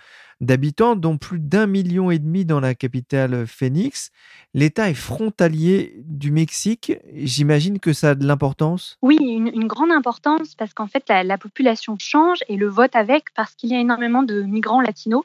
d'habitants, 0.40 0.96
dont 0.96 1.18
plus 1.18 1.38
d'un 1.38 1.66
million 1.66 2.10
et 2.10 2.18
demi 2.18 2.44
dans 2.44 2.60
la 2.60 2.74
capitale 2.74 3.46
Phoenix. 3.46 4.10
L'État 4.54 4.88
est 4.88 4.94
frontalier 4.94 5.94
du 6.06 6.30
Mexique. 6.30 6.92
J'imagine 7.14 7.78
que 7.78 7.92
ça 7.92 8.10
a 8.10 8.14
de 8.14 8.26
l'importance? 8.26 8.98
Oui, 9.02 9.18
une, 9.20 9.66
grande 9.66 9.92
importance 9.92 10.54
parce 10.54 10.72
qu'en 10.72 10.86
fait, 10.86 11.04
la, 11.08 11.38
population 11.38 11.96
change 11.98 12.38
et 12.48 12.56
le 12.56 12.68
vote 12.68 12.96
avec 12.96 13.24
parce 13.34 13.54
qu'il 13.54 13.70
y 13.70 13.74
a 13.74 13.80
énormément 13.80 14.22
de 14.22 14.42
migrants 14.42 14.80
latinos. 14.80 15.24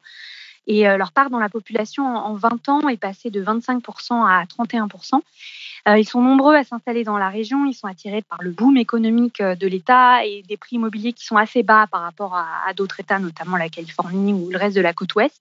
Et 0.67 0.87
euh, 0.87 0.97
leur 0.97 1.11
part 1.11 1.29
dans 1.29 1.39
la 1.39 1.49
population 1.49 2.05
en 2.05 2.33
20 2.33 2.69
ans 2.69 2.87
est 2.89 2.97
passée 2.97 3.29
de 3.29 3.43
25% 3.43 4.25
à 4.25 4.43
31%. 4.45 5.21
Euh, 5.87 5.99
ils 5.99 6.05
sont 6.05 6.21
nombreux 6.21 6.55
à 6.55 6.63
s'installer 6.63 7.03
dans 7.03 7.17
la 7.17 7.29
région. 7.29 7.65
Ils 7.65 7.75
sont 7.75 7.87
attirés 7.87 8.23
par 8.23 8.41
le 8.41 8.49
boom 8.51 8.77
économique 8.77 9.41
euh, 9.41 9.55
de 9.55 9.67
l'État 9.67 10.25
et 10.25 10.43
des 10.47 10.57
prix 10.57 10.77
immobiliers 10.77 11.13
qui 11.13 11.25
sont 11.25 11.37
assez 11.37 11.61
bas 11.61 11.87
par 11.91 12.01
rapport 12.01 12.35
à, 12.35 12.73
d'autres 12.73 12.99
États, 12.99 13.19
notamment 13.19 13.57
la 13.57 13.69
Californie 13.69 14.33
ou 14.33 14.49
le 14.49 14.57
reste 14.57 14.75
de 14.75 14.81
la 14.81 14.93
côte 14.93 15.13
ouest. 15.15 15.39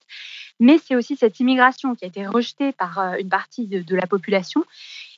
Mais 0.60 0.78
c'est 0.78 0.94
aussi 0.94 1.16
cette 1.16 1.40
immigration 1.40 1.94
qui 1.94 2.04
a 2.04 2.08
été 2.08 2.26
rejetée 2.26 2.72
par 2.72 3.14
une 3.18 3.28
partie 3.28 3.66
de, 3.66 3.96
la 3.96 4.06
population 4.06 4.64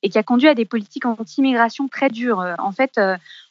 et 0.02 0.08
qui 0.08 0.16
a 0.16 0.22
conduit 0.22 0.48
à 0.48 0.54
des 0.54 0.64
politiques 0.64 1.04
anti-immigration 1.04 1.88
très 1.88 2.08
dures. 2.08 2.42
En 2.58 2.72
fait, 2.72 2.98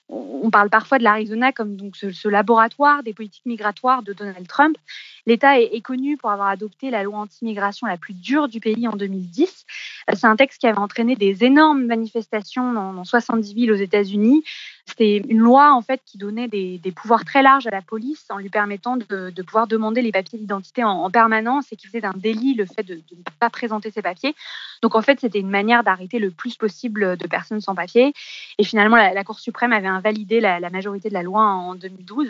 on 0.07 0.49
parle 0.51 0.69
parfois 0.69 0.99
de 0.99 1.03
l'Arizona 1.03 1.51
comme 1.51 1.75
donc 1.75 1.95
ce, 1.95 2.27
laboratoire 2.27 3.03
des 3.03 3.13
politiques 3.13 3.45
migratoires 3.45 4.03
de 4.03 4.13
Donald 4.13 4.47
Trump. 4.47 4.77
L'État 5.25 5.59
est, 5.59 5.81
connu 5.81 6.17
pour 6.17 6.29
avoir 6.29 6.49
adopté 6.49 6.91
la 6.91 7.03
loi 7.03 7.19
anti-immigration 7.19 7.87
la 7.87 7.97
plus 7.97 8.13
dure 8.13 8.47
du 8.47 8.59
pays 8.59 8.87
en 8.87 8.95
2010, 8.95 9.65
C'est 10.13 10.27
un 10.27 10.35
texte 10.35 10.61
qui 10.61 10.67
avait 10.67 10.77
entraîné 10.77 11.15
des 11.15 11.43
énormes 11.43 11.85
manifestations 11.85 12.73
dans, 12.73 13.03
70 13.03 13.53
villes 13.55 13.71
aux 13.71 13.75
États-Unis. 13.75 14.43
C'était 14.85 15.17
une 15.17 15.39
loi 15.39 15.73
en 15.73 15.81
fait 15.81 15.99
qui 16.05 16.19
donnait 16.19 16.47
des, 16.47 16.79
pouvoirs 16.95 17.25
très 17.25 17.41
larges 17.41 17.65
à 17.65 17.71
la 17.71 17.81
police 17.81 18.25
en 18.29 18.37
lui 18.37 18.49
permettant 18.49 18.97
de, 18.97 19.41
pouvoir 19.41 19.65
demander 19.65 20.03
les 20.03 20.11
papiers 20.11 20.37
d'identité 20.37 20.83
en, 20.83 21.09
permanence 21.09 21.71
et 21.71 21.75
qui 21.75 21.87
faisait 21.87 22.01
d'un 22.01 22.13
délit 22.15 22.53
le 22.53 22.65
fait 22.65 22.83
de, 22.83 22.95
ne 22.95 23.23
pas 23.39 23.49
présenter 23.49 23.89
ses 23.89 24.03
papiers. 24.03 24.35
Donc 24.83 24.93
en 24.93 25.01
fait, 25.01 25.19
c'était 25.19 25.39
une 25.39 25.49
manière 25.49 25.83
d'arrêter 25.83 26.19
le 26.19 26.29
plus 26.29 26.55
possible 26.55 27.17
de 27.17 27.27
personnes 27.27 27.61
sans 27.61 27.73
papiers. 27.73 28.13
Et 28.59 28.63
finalement, 28.63 28.97
la, 28.97 29.23
Cour 29.23 29.39
suprême 29.39 29.73
avait 29.73 29.87
invalidé 29.87 30.39
la, 30.39 30.69
majorité 30.69 31.09
de 31.09 31.15
la 31.15 31.23
loi 31.23 31.41
en 31.41 31.73
2012. 31.73 32.29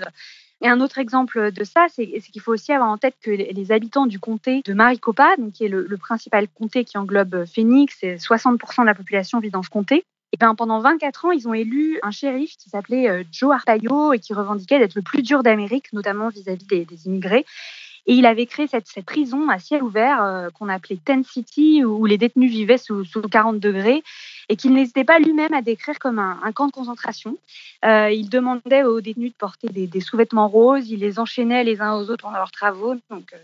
Et 0.61 0.67
un 0.67 0.79
autre 0.79 0.99
exemple 0.99 1.51
de 1.51 1.63
ça, 1.63 1.87
c'est 1.93 2.07
qu'il 2.07 2.41
faut 2.41 2.53
aussi 2.53 2.71
avoir 2.71 2.89
en 2.89 2.97
tête 2.97 3.15
que 3.21 3.31
les 3.31 3.71
habitants 3.71 4.05
du 4.05 4.19
comté 4.19 4.61
de 4.65 4.73
Maricopa, 4.73 5.35
donc 5.37 5.53
qui 5.53 5.65
est 5.65 5.69
le, 5.69 5.97
principal 5.97 6.47
comté 6.47 6.85
qui 6.85 6.97
englobe 6.97 7.45
Phoenix, 7.45 7.97
et 8.03 8.15
60% 8.15 8.81
de 8.81 8.85
la 8.85 8.95
population 8.95 9.39
vit 9.39 9.49
dans 9.49 9.63
ce 9.63 9.69
comté, 9.69 10.05
et 10.35 10.37
ben, 10.37 10.53
pendant 10.53 10.79
24 10.79 11.25
ans, 11.25 11.31
ils 11.31 11.47
ont 11.47 11.53
élu 11.53 11.97
un 12.03 12.11
shérif 12.11 12.57
qui 12.57 12.69
s'appelait 12.69 13.09
euh, 13.09 13.23
Joe 13.31 13.53
Arpaio 13.53 14.11
et 14.11 14.19
qui 14.19 14.33
revendiquait 14.33 14.79
d'être 14.79 14.95
le 14.95 15.01
plus 15.01 15.21
dur 15.21 15.43
d'Amérique, 15.43 15.93
notamment 15.93 16.27
vis-à-vis 16.27 16.65
des, 16.65 16.85
immigrés. 17.05 17.45
Et 18.05 18.13
il 18.15 18.25
avait 18.25 18.45
créé 18.45 18.67
cette, 18.67 18.89
prison 19.05 19.47
à 19.49 19.59
ciel 19.59 19.81
ouvert 19.81 20.21
euh, 20.21 20.49
qu'on 20.49 20.67
appelait 20.67 20.99
Ten 21.03 21.23
City, 21.23 21.85
où 21.85 22.05
les 22.05 22.17
détenus 22.17 22.51
vivaient 22.51 22.77
sous, 22.77 23.05
sous 23.05 23.21
40 23.21 23.59
degrés 23.59 24.03
et 24.49 24.55
qu'il 24.55 24.73
n'hésitait 24.73 25.03
pas 25.03 25.19
lui-même 25.19 25.53
à 25.53 25.61
décrire 25.61 25.99
comme 25.99 26.19
un, 26.19 26.51
camp 26.53 26.67
de 26.67 26.71
concentration. 26.71 27.37
Euh, 27.83 28.11
il 28.11 28.29
demandait 28.29 28.83
aux 28.83 29.01
détenus 29.01 29.31
de 29.31 29.37
porter 29.37 29.67
des, 29.69 30.01
sous-vêtements 30.01 30.47
roses, 30.47 30.89
il 30.89 30.99
les 30.99 31.19
enchaînait 31.19 31.63
les 31.63 31.81
uns 31.81 31.93
aux 31.93 32.09
autres 32.09 32.23
pendant 32.23 32.37
leurs 32.37 32.51
travaux. 32.51 32.95
Donc, 33.09 33.33
euh, 33.33 33.37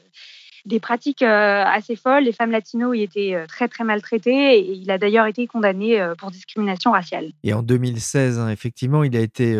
des 0.65 0.79
pratiques 0.79 1.21
euh, 1.21 1.63
assez 1.65 1.95
folles. 1.95 2.23
Les 2.23 2.31
femmes 2.31 2.51
latino 2.51 2.93
y 2.93 3.01
étaient 3.01 3.33
euh, 3.33 3.45
très 3.47 3.67
très 3.67 3.83
maltraitées 3.83 4.59
et 4.59 4.71
il 4.71 4.91
a 4.91 4.97
d'ailleurs 4.97 5.25
été 5.25 5.47
condamné 5.47 5.99
euh, 5.99 6.15
pour 6.15 6.31
discrimination 6.31 6.91
raciale. 6.91 7.31
Et 7.43 7.53
en 7.53 7.63
2016, 7.63 8.39
hein, 8.39 8.49
effectivement, 8.49 9.03
il 9.03 9.15
a 9.15 9.19
été 9.19 9.59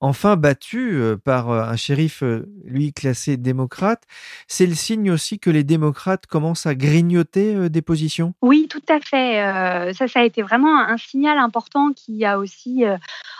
enfin 0.00 0.36
battu 0.36 1.00
par 1.24 1.50
un 1.50 1.76
shérif, 1.76 2.22
lui 2.64 2.92
classé 2.92 3.36
démocrate. 3.36 4.02
C'est 4.46 4.66
le 4.66 4.74
signe 4.74 5.10
aussi 5.10 5.38
que 5.38 5.50
les 5.50 5.64
démocrates 5.64 6.26
commencent 6.26 6.66
à 6.66 6.74
grignoter 6.74 7.68
des 7.68 7.82
positions? 7.82 8.34
Oui, 8.42 8.66
tout 8.68 8.82
à 8.88 9.00
fait. 9.00 9.92
ça, 9.94 10.08
ça 10.08 10.20
a 10.20 10.24
été 10.24 10.42
vraiment 10.42 10.80
un 10.80 10.96
signal 10.96 11.38
important 11.38 11.92
qui 11.92 12.24
a 12.24 12.38
aussi 12.38 12.84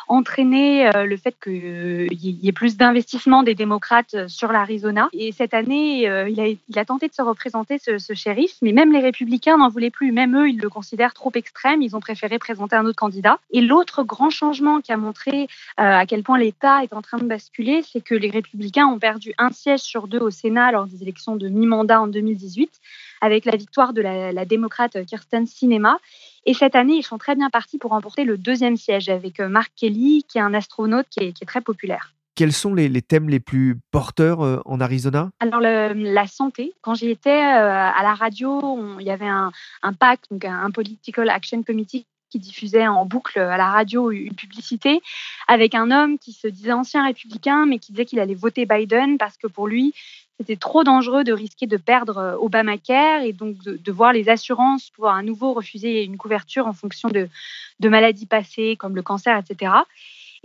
entraîné 0.08 0.90
le 0.92 1.16
fait 1.16 1.36
qu'il 1.42 2.08
y 2.12 2.48
ait 2.48 2.52
plus 2.52 2.76
d'investissement 2.76 3.42
des 3.42 3.54
démocrates 3.54 4.28
sur 4.28 4.52
l'Arizona. 4.52 5.08
Et 5.12 5.32
cette 5.32 5.54
année, 5.54 6.02
il 6.02 6.40
a, 6.40 6.48
il 6.48 6.78
a 6.78 6.84
tenté 6.84 6.97
de 7.06 7.14
se 7.14 7.22
représenter 7.22 7.78
ce, 7.78 8.14
shérif, 8.14 8.56
mais 8.62 8.72
même 8.72 8.92
les 8.92 8.98
républicains 8.98 9.56
n'en 9.56 9.68
voulaient 9.68 9.90
plus. 9.90 10.10
Même 10.10 10.36
eux, 10.36 10.48
ils 10.48 10.58
le 10.58 10.68
considèrent 10.68 11.14
trop 11.14 11.30
extrême. 11.34 11.82
Ils 11.82 11.94
ont 11.94 12.00
préféré 12.00 12.38
présenter 12.38 12.74
un 12.74 12.84
autre 12.84 12.98
candidat. 12.98 13.38
Et 13.52 13.60
l'autre 13.60 14.02
grand 14.02 14.30
changement 14.30 14.80
qui 14.80 14.90
a 14.90 14.96
montré 14.96 15.42
euh, 15.42 15.46
à 15.76 16.06
quel 16.06 16.24
point 16.24 16.38
l'État 16.38 16.82
est 16.82 16.92
en 16.92 17.02
train 17.02 17.18
de 17.18 17.24
basculer, 17.24 17.82
c'est 17.82 18.00
que 18.00 18.16
les 18.16 18.30
républicains 18.30 18.86
ont 18.86 18.98
perdu 18.98 19.32
un 19.38 19.50
siège 19.50 19.80
sur 19.80 20.08
deux 20.08 20.18
au 20.18 20.30
Sénat 20.30 20.72
lors 20.72 20.86
des 20.86 21.02
élections 21.02 21.36
de 21.36 21.48
mi-mandat 21.48 22.00
en 22.00 22.08
2018, 22.08 22.72
avec 23.20 23.44
la 23.44 23.56
victoire 23.56 23.92
de 23.92 24.02
la, 24.02 24.44
démocrate 24.44 25.04
Kirsten 25.06 25.46
Sinema. 25.46 25.98
Et 26.46 26.54
cette 26.54 26.74
année, 26.74 26.94
ils 26.94 27.02
sont 27.02 27.18
très 27.18 27.36
bien 27.36 27.50
partis 27.50 27.78
pour 27.78 27.90
remporter 27.90 28.24
le 28.24 28.38
deuxième 28.38 28.76
siège 28.76 29.08
avec 29.08 29.38
euh, 29.38 29.48
Mark 29.48 29.70
Kelly, 29.76 30.24
qui 30.28 30.38
est 30.38 30.40
un 30.40 30.54
astronaute 30.54 31.06
qui 31.10 31.20
est 31.20 31.46
très 31.46 31.60
populaire. 31.60 32.14
Quels 32.38 32.52
sont 32.52 32.72
les, 32.72 33.02
thèmes 33.02 33.28
les 33.28 33.40
plus 33.40 33.80
porteurs 33.90 34.42
euh, 34.42 34.60
en 34.64 34.80
Arizona? 34.80 35.32
Alors, 35.40 35.60
la 35.60 36.26
santé. 36.28 36.72
Quand 36.82 36.94
j'y 36.94 37.10
étais 37.10 37.30
euh, 37.30 37.90
à 37.90 38.00
la 38.04 38.14
radio, 38.14 38.78
il 39.00 39.04
y 39.04 39.10
avait 39.10 39.26
un, 39.26 39.50
un 39.82 39.92
PAC, 39.92 40.20
un 40.44 40.70
Political 40.70 41.30
Action 41.30 41.64
Committee, 41.64 42.06
qui 42.30 42.38
diffusait 42.38 42.86
en 42.86 43.04
boucle 43.06 43.40
à 43.40 43.56
la 43.56 43.70
radio 43.70 44.12
une 44.12 44.36
publicité 44.36 45.00
avec 45.48 45.74
un 45.74 45.90
homme 45.90 46.16
qui 46.16 46.32
se 46.32 46.46
disait 46.46 46.70
ancien 46.70 47.04
républicain, 47.04 47.66
mais 47.66 47.80
qui 47.80 47.90
disait 47.90 48.04
qu'il 48.04 48.20
allait 48.20 48.34
voter 48.34 48.66
Biden 48.66 49.18
parce 49.18 49.36
que 49.36 49.48
pour 49.48 49.66
lui, 49.66 49.92
c'était 50.38 50.54
trop 50.54 50.84
dangereux 50.84 51.24
de 51.24 51.32
risquer 51.32 51.66
de 51.66 51.76
perdre 51.76 52.18
euh, 52.18 52.36
Obamacare 52.36 53.22
et 53.22 53.32
donc 53.32 53.56
de, 53.64 53.92
voir 53.92 54.12
les 54.12 54.28
assurances 54.28 54.90
pouvoir 54.90 55.16
à 55.16 55.22
nouveau 55.24 55.54
refuser 55.54 56.04
une 56.04 56.16
couverture 56.16 56.68
en 56.68 56.72
fonction 56.72 57.08
de 57.08 57.88
maladies 57.88 58.26
passées 58.26 58.76
comme 58.78 58.94
le 58.94 59.02
cancer, 59.02 59.36
etc. 59.36 59.72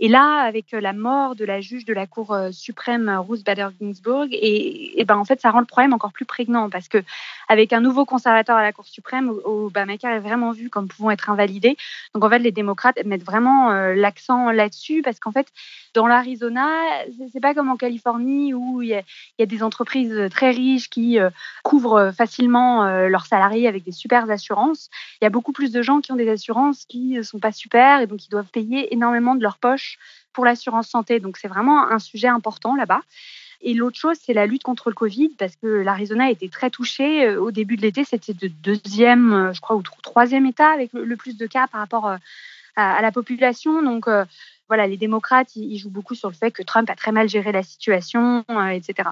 Et 0.00 0.08
là, 0.08 0.40
avec 0.40 0.74
euh, 0.74 0.80
la 0.80 0.92
mort 0.92 1.36
de 1.36 1.44
la 1.44 1.60
juge 1.60 1.84
de 1.84 1.94
la 1.94 2.06
Cour 2.06 2.32
euh, 2.32 2.50
suprême 2.50 3.08
Ruth 3.28 3.44
Bader 3.44 3.68
Ginsburg, 3.80 4.28
et, 4.32 5.04
ben 5.06 5.16
en 5.16 5.24
fait, 5.24 5.40
ça 5.40 5.50
rend 5.50 5.60
le 5.60 5.66
problème 5.66 5.92
encore 5.92 6.12
plus 6.12 6.24
prégnant 6.24 6.68
parce 6.70 6.88
que 6.88 6.98
avec 7.48 7.72
un 7.72 7.80
nouveau 7.80 8.04
conservateur 8.04 8.56
à 8.56 8.62
la 8.62 8.72
Cour 8.72 8.86
suprême, 8.86 9.30
Obamacare 9.44 10.14
est 10.14 10.20
vraiment 10.20 10.52
vu 10.52 10.70
comme 10.70 10.88
pouvant 10.88 11.10
être 11.10 11.30
invalidé. 11.30 11.76
Donc 12.14 12.24
en 12.24 12.30
fait, 12.30 12.38
les 12.38 12.52
démocrates 12.52 12.98
mettent 13.04 13.24
vraiment 13.24 13.70
euh, 13.70 13.94
l'accent 13.94 14.50
là-dessus 14.50 15.02
parce 15.02 15.20
qu'en 15.20 15.32
fait, 15.32 15.46
dans 15.92 16.06
l'Arizona, 16.06 16.68
c'est 17.32 17.40
pas 17.40 17.54
comme 17.54 17.68
en 17.68 17.76
Californie 17.76 18.52
où 18.52 18.82
il 18.82 18.88
y, 18.88 18.94
a, 19.42 19.46
des 19.46 19.62
entreprises 19.62 20.28
très 20.30 20.50
riches 20.50 20.90
qui 20.90 21.18
couvrent 21.62 22.10
facilement 22.16 22.84
leurs 23.06 23.26
salariés 23.26 23.68
avec 23.68 23.84
des 23.84 23.92
super 23.92 24.28
assurances. 24.28 24.90
Il 25.20 25.24
y 25.24 25.26
a 25.26 25.30
beaucoup 25.30 25.52
plus 25.52 25.70
de 25.70 25.82
gens 25.82 26.00
qui 26.00 26.10
ont 26.10 26.16
des 26.16 26.28
assurances 26.28 26.84
qui 26.84 27.22
sont 27.22 27.38
pas 27.38 27.52
super 27.52 28.00
et 28.00 28.08
donc 28.08 28.26
ils 28.26 28.28
doivent 28.28 28.50
payer 28.50 28.92
énormément 28.92 29.36
de 29.36 29.42
leur 29.42 29.58
poche 29.58 29.83
pour 30.32 30.44
l'assurance 30.44 30.88
santé. 30.88 31.20
Donc 31.20 31.36
c'est 31.36 31.48
vraiment 31.48 31.90
un 31.90 31.98
sujet 31.98 32.28
important 32.28 32.74
là-bas. 32.74 33.00
Et 33.66 33.72
l'autre 33.72 33.98
chose, 33.98 34.18
c'est 34.22 34.34
la 34.34 34.46
lutte 34.46 34.62
contre 34.62 34.90
le 34.90 34.94
Covid, 34.94 35.30
parce 35.38 35.56
que 35.56 35.66
l'Arizona 35.66 36.26
a 36.26 36.30
été 36.30 36.50
très 36.50 36.68
touché. 36.68 37.26
Euh, 37.26 37.40
au 37.40 37.50
début 37.50 37.76
de 37.76 37.82
l'été, 37.82 38.04
c'était 38.04 38.34
le 38.42 38.50
deuxième, 38.50 39.32
euh, 39.32 39.52
je 39.54 39.60
crois, 39.62 39.74
ou 39.74 39.82
troisième 40.02 40.44
État 40.44 40.70
avec 40.70 40.92
le 40.92 41.16
plus 41.16 41.38
de 41.38 41.46
cas 41.46 41.66
par 41.68 41.80
rapport 41.80 42.06
euh, 42.06 42.16
à 42.76 43.00
la 43.00 43.10
population. 43.10 43.82
Donc 43.82 44.06
voilà, 44.68 44.86
les 44.86 44.96
démocrates, 44.96 45.54
ils 45.54 45.78
jouent 45.78 45.90
beaucoup 45.90 46.14
sur 46.14 46.28
le 46.28 46.34
fait 46.34 46.50
que 46.50 46.62
Trump 46.62 46.90
a 46.90 46.96
très 46.96 47.12
mal 47.12 47.28
géré 47.28 47.52
la 47.52 47.62
situation, 47.62 48.44
etc. 48.72 49.10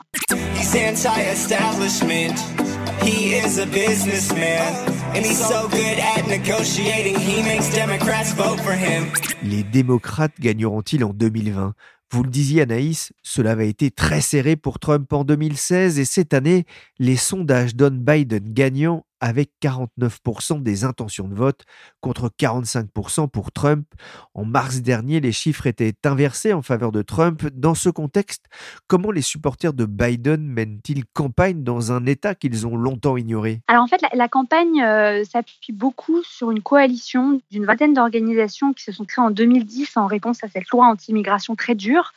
He 3.04 3.34
is 3.34 3.58
a 3.58 3.66
businessman, 3.66 4.72
and 5.14 5.24
he's 5.24 5.38
so 5.38 5.68
good 5.68 5.98
at 5.98 6.26
negotiating, 6.28 7.18
he 7.18 7.42
makes 7.42 7.68
Democrats 7.74 8.32
vote 8.36 8.60
for 8.60 8.72
him. 8.72 9.10
Les 9.42 9.64
démocrates 9.64 10.38
gagneront-ils 10.40 11.04
en 11.04 11.12
2020 11.12 11.74
vous 12.12 12.22
le 12.24 12.28
disiez 12.28 12.60
Anaïs, 12.60 13.14
cela 13.22 13.52
avait 13.52 13.70
été 13.70 13.90
très 13.90 14.20
serré 14.20 14.54
pour 14.54 14.78
Trump 14.78 15.10
en 15.14 15.24
2016 15.24 15.98
et 15.98 16.04
cette 16.04 16.34
année, 16.34 16.66
les 16.98 17.16
sondages 17.16 17.74
donnent 17.74 18.00
Biden 18.00 18.52
gagnant 18.52 19.06
avec 19.22 19.52
49% 19.62 20.62
des 20.62 20.84
intentions 20.84 21.28
de 21.28 21.34
vote 21.34 21.62
contre 22.00 22.28
45% 22.28 23.30
pour 23.30 23.52
Trump. 23.52 23.86
En 24.34 24.44
mars 24.44 24.82
dernier, 24.82 25.20
les 25.20 25.30
chiffres 25.30 25.66
étaient 25.68 25.94
inversés 26.04 26.52
en 26.52 26.60
faveur 26.60 26.90
de 26.90 27.02
Trump. 27.02 27.46
Dans 27.54 27.76
ce 27.76 27.88
contexte, 27.88 28.46
comment 28.88 29.12
les 29.12 29.22
supporters 29.22 29.72
de 29.72 29.86
Biden 29.86 30.44
mènent-ils 30.44 31.04
campagne 31.14 31.62
dans 31.62 31.92
un 31.92 32.04
État 32.04 32.34
qu'ils 32.34 32.66
ont 32.66 32.76
longtemps 32.76 33.16
ignoré? 33.16 33.60
Alors 33.68 33.84
en 33.84 33.86
fait, 33.86 34.02
la, 34.12 34.28
campagne 34.28 34.82
euh, 34.82 35.22
s'appuie 35.24 35.72
beaucoup 35.72 36.22
sur 36.24 36.50
une 36.50 36.60
coalition 36.60 37.40
d'une 37.52 37.64
vingtaine 37.64 37.94
d'organisations 37.94 38.72
qui 38.72 38.82
se 38.82 38.90
sont 38.90 39.04
créées 39.04 39.24
en 39.24 39.30
2010 39.30 39.96
en 39.96 40.06
réponse 40.06 40.42
à 40.42 40.48
cette 40.48 40.68
loi 40.70 40.86
anti-immigration 40.86 41.54
très 41.54 41.76
dure. 41.76 42.12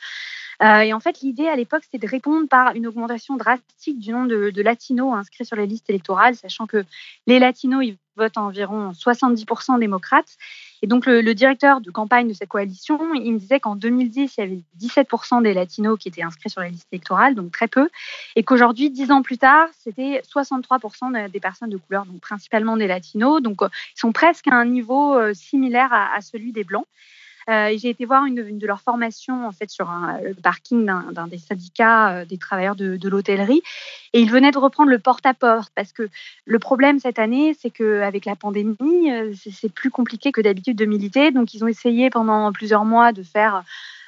Euh, 0.62 0.80
et 0.80 0.92
en 0.92 1.00
fait, 1.00 1.20
l'idée 1.20 1.48
à 1.48 1.56
l'époque, 1.56 1.82
c'était 1.84 2.04
de 2.04 2.10
répondre 2.10 2.48
par 2.48 2.74
une 2.74 2.86
augmentation 2.86 3.36
drastique 3.36 3.98
du 3.98 4.12
nombre 4.12 4.28
de, 4.28 4.62
latinos 4.62 5.14
inscrits 5.14 5.44
sur 5.44 5.56
les 5.56 5.66
listes 5.66 5.88
électorales, 5.90 6.34
sachant 6.34 6.66
que 6.66 6.84
les 7.26 7.38
latinos, 7.38 7.84
ils 7.84 7.96
votent 8.16 8.38
environ 8.38 8.92
70% 8.92 9.78
démocrates. 9.78 10.36
Et 10.82 10.86
donc, 10.86 11.06
le, 11.06 11.34
directeur 11.34 11.80
de 11.80 11.90
campagne 11.90 12.28
de 12.28 12.32
cette 12.32 12.48
coalition, 12.48 12.98
il 13.14 13.34
me 13.34 13.38
disait 13.38 13.60
qu'en 13.60 13.76
2010, 13.76 14.34
il 14.36 14.40
y 14.40 14.44
avait 14.44 14.60
17% 14.80 15.42
des 15.42 15.52
latinos 15.52 15.98
qui 15.98 16.08
étaient 16.08 16.22
inscrits 16.22 16.50
sur 16.50 16.62
les 16.62 16.70
listes 16.70 16.88
électorales, 16.92 17.34
donc 17.34 17.52
très 17.52 17.68
peu, 17.68 17.88
et 18.34 18.42
qu'aujourd'hui, 18.42 18.90
dix 18.90 19.10
ans 19.10 19.22
plus 19.22 19.38
tard, 19.38 19.68
c'était 19.78 20.22
63% 20.22 21.30
des 21.30 21.40
personnes 21.40 21.70
de 21.70 21.76
couleur, 21.76 22.06
donc 22.06 22.20
principalement 22.20 22.76
des 22.76 22.86
latinos. 22.86 23.42
Donc, 23.42 23.62
euh, 23.62 23.68
ils 23.96 24.00
sont 24.00 24.12
presque 24.12 24.48
à 24.48 24.54
un 24.54 24.64
niveau 24.64 25.14
euh, 25.14 25.34
similaire 25.34 25.92
à 25.92 26.20
celui 26.20 26.52
des 26.52 26.64
blancs. 26.64 26.86
Euh, 27.48 27.76
j'ai 27.78 27.90
été 27.90 28.04
voir 28.04 28.24
une, 28.24 28.58
de 28.58 28.66
leurs 28.66 28.80
formations 28.80 29.46
en 29.46 29.52
fait 29.52 29.70
sur 29.70 29.88
un, 29.88 30.18
le 30.20 30.34
parking 30.34 30.84
d'un 30.84 31.28
des 31.28 31.38
syndicats 31.38 32.10
euh, 32.10 32.24
des 32.24 32.38
travailleurs 32.38 32.74
de, 32.74 32.96
de 32.96 33.08
l'hôtellerie 33.08 33.62
et 34.12 34.20
ils 34.20 34.30
venaient 34.30 34.50
de 34.50 34.58
reprendre 34.58 34.90
le 34.90 34.98
porte-à-porte 34.98 35.70
parce 35.76 35.92
que 35.92 36.08
le 36.44 36.58
problème 36.58 36.98
cette 36.98 37.20
année, 37.20 37.56
c'est 37.60 37.70
qu'avec 37.70 38.24
la 38.24 38.34
pandémie, 38.34 39.12
euh, 39.12 39.32
c'est 39.52 39.72
plus 39.72 39.90
compliqué 39.90 40.32
que 40.32 40.40
d'habitude 40.40 40.76
de 40.76 40.86
militer. 40.86 41.30
Donc 41.30 41.54
ils 41.54 41.62
ont 41.62 41.68
essayé 41.68 42.10
pendant 42.10 42.50
plusieurs 42.52 42.84
mois 42.84 43.12
de 43.12 43.22
faire 43.22 43.62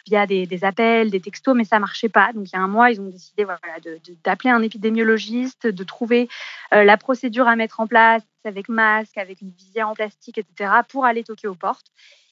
via 0.08 0.26
des, 0.26 0.46
des, 0.46 0.64
appels, 0.64 1.10
des 1.10 1.20
textos, 1.20 1.54
mais 1.54 1.64
ça 1.64 1.78
marchait 1.78 2.08
pas. 2.08 2.32
Donc 2.32 2.48
il 2.48 2.56
y 2.56 2.58
a 2.58 2.62
un 2.62 2.68
mois, 2.68 2.90
ils 2.90 3.00
ont 3.00 3.08
décidé 3.08 3.44
voilà, 3.44 3.60
d'appeler 4.24 4.50
un 4.50 4.62
épidémiologiste, 4.62 5.66
de 5.66 5.84
trouver 5.84 6.28
la 6.72 6.96
procédure 6.96 7.48
à 7.48 7.56
mettre 7.56 7.80
en 7.80 7.86
place 7.86 8.22
avec 8.44 8.68
masque, 8.68 9.16
avec 9.18 9.40
une 9.40 9.50
visière 9.50 9.88
en 9.88 9.94
plastique, 9.94 10.38
etc., 10.38 10.70
pour 10.88 11.04
aller 11.04 11.22
toquer 11.22 11.46
aux 11.46 11.54
portes. 11.54 11.86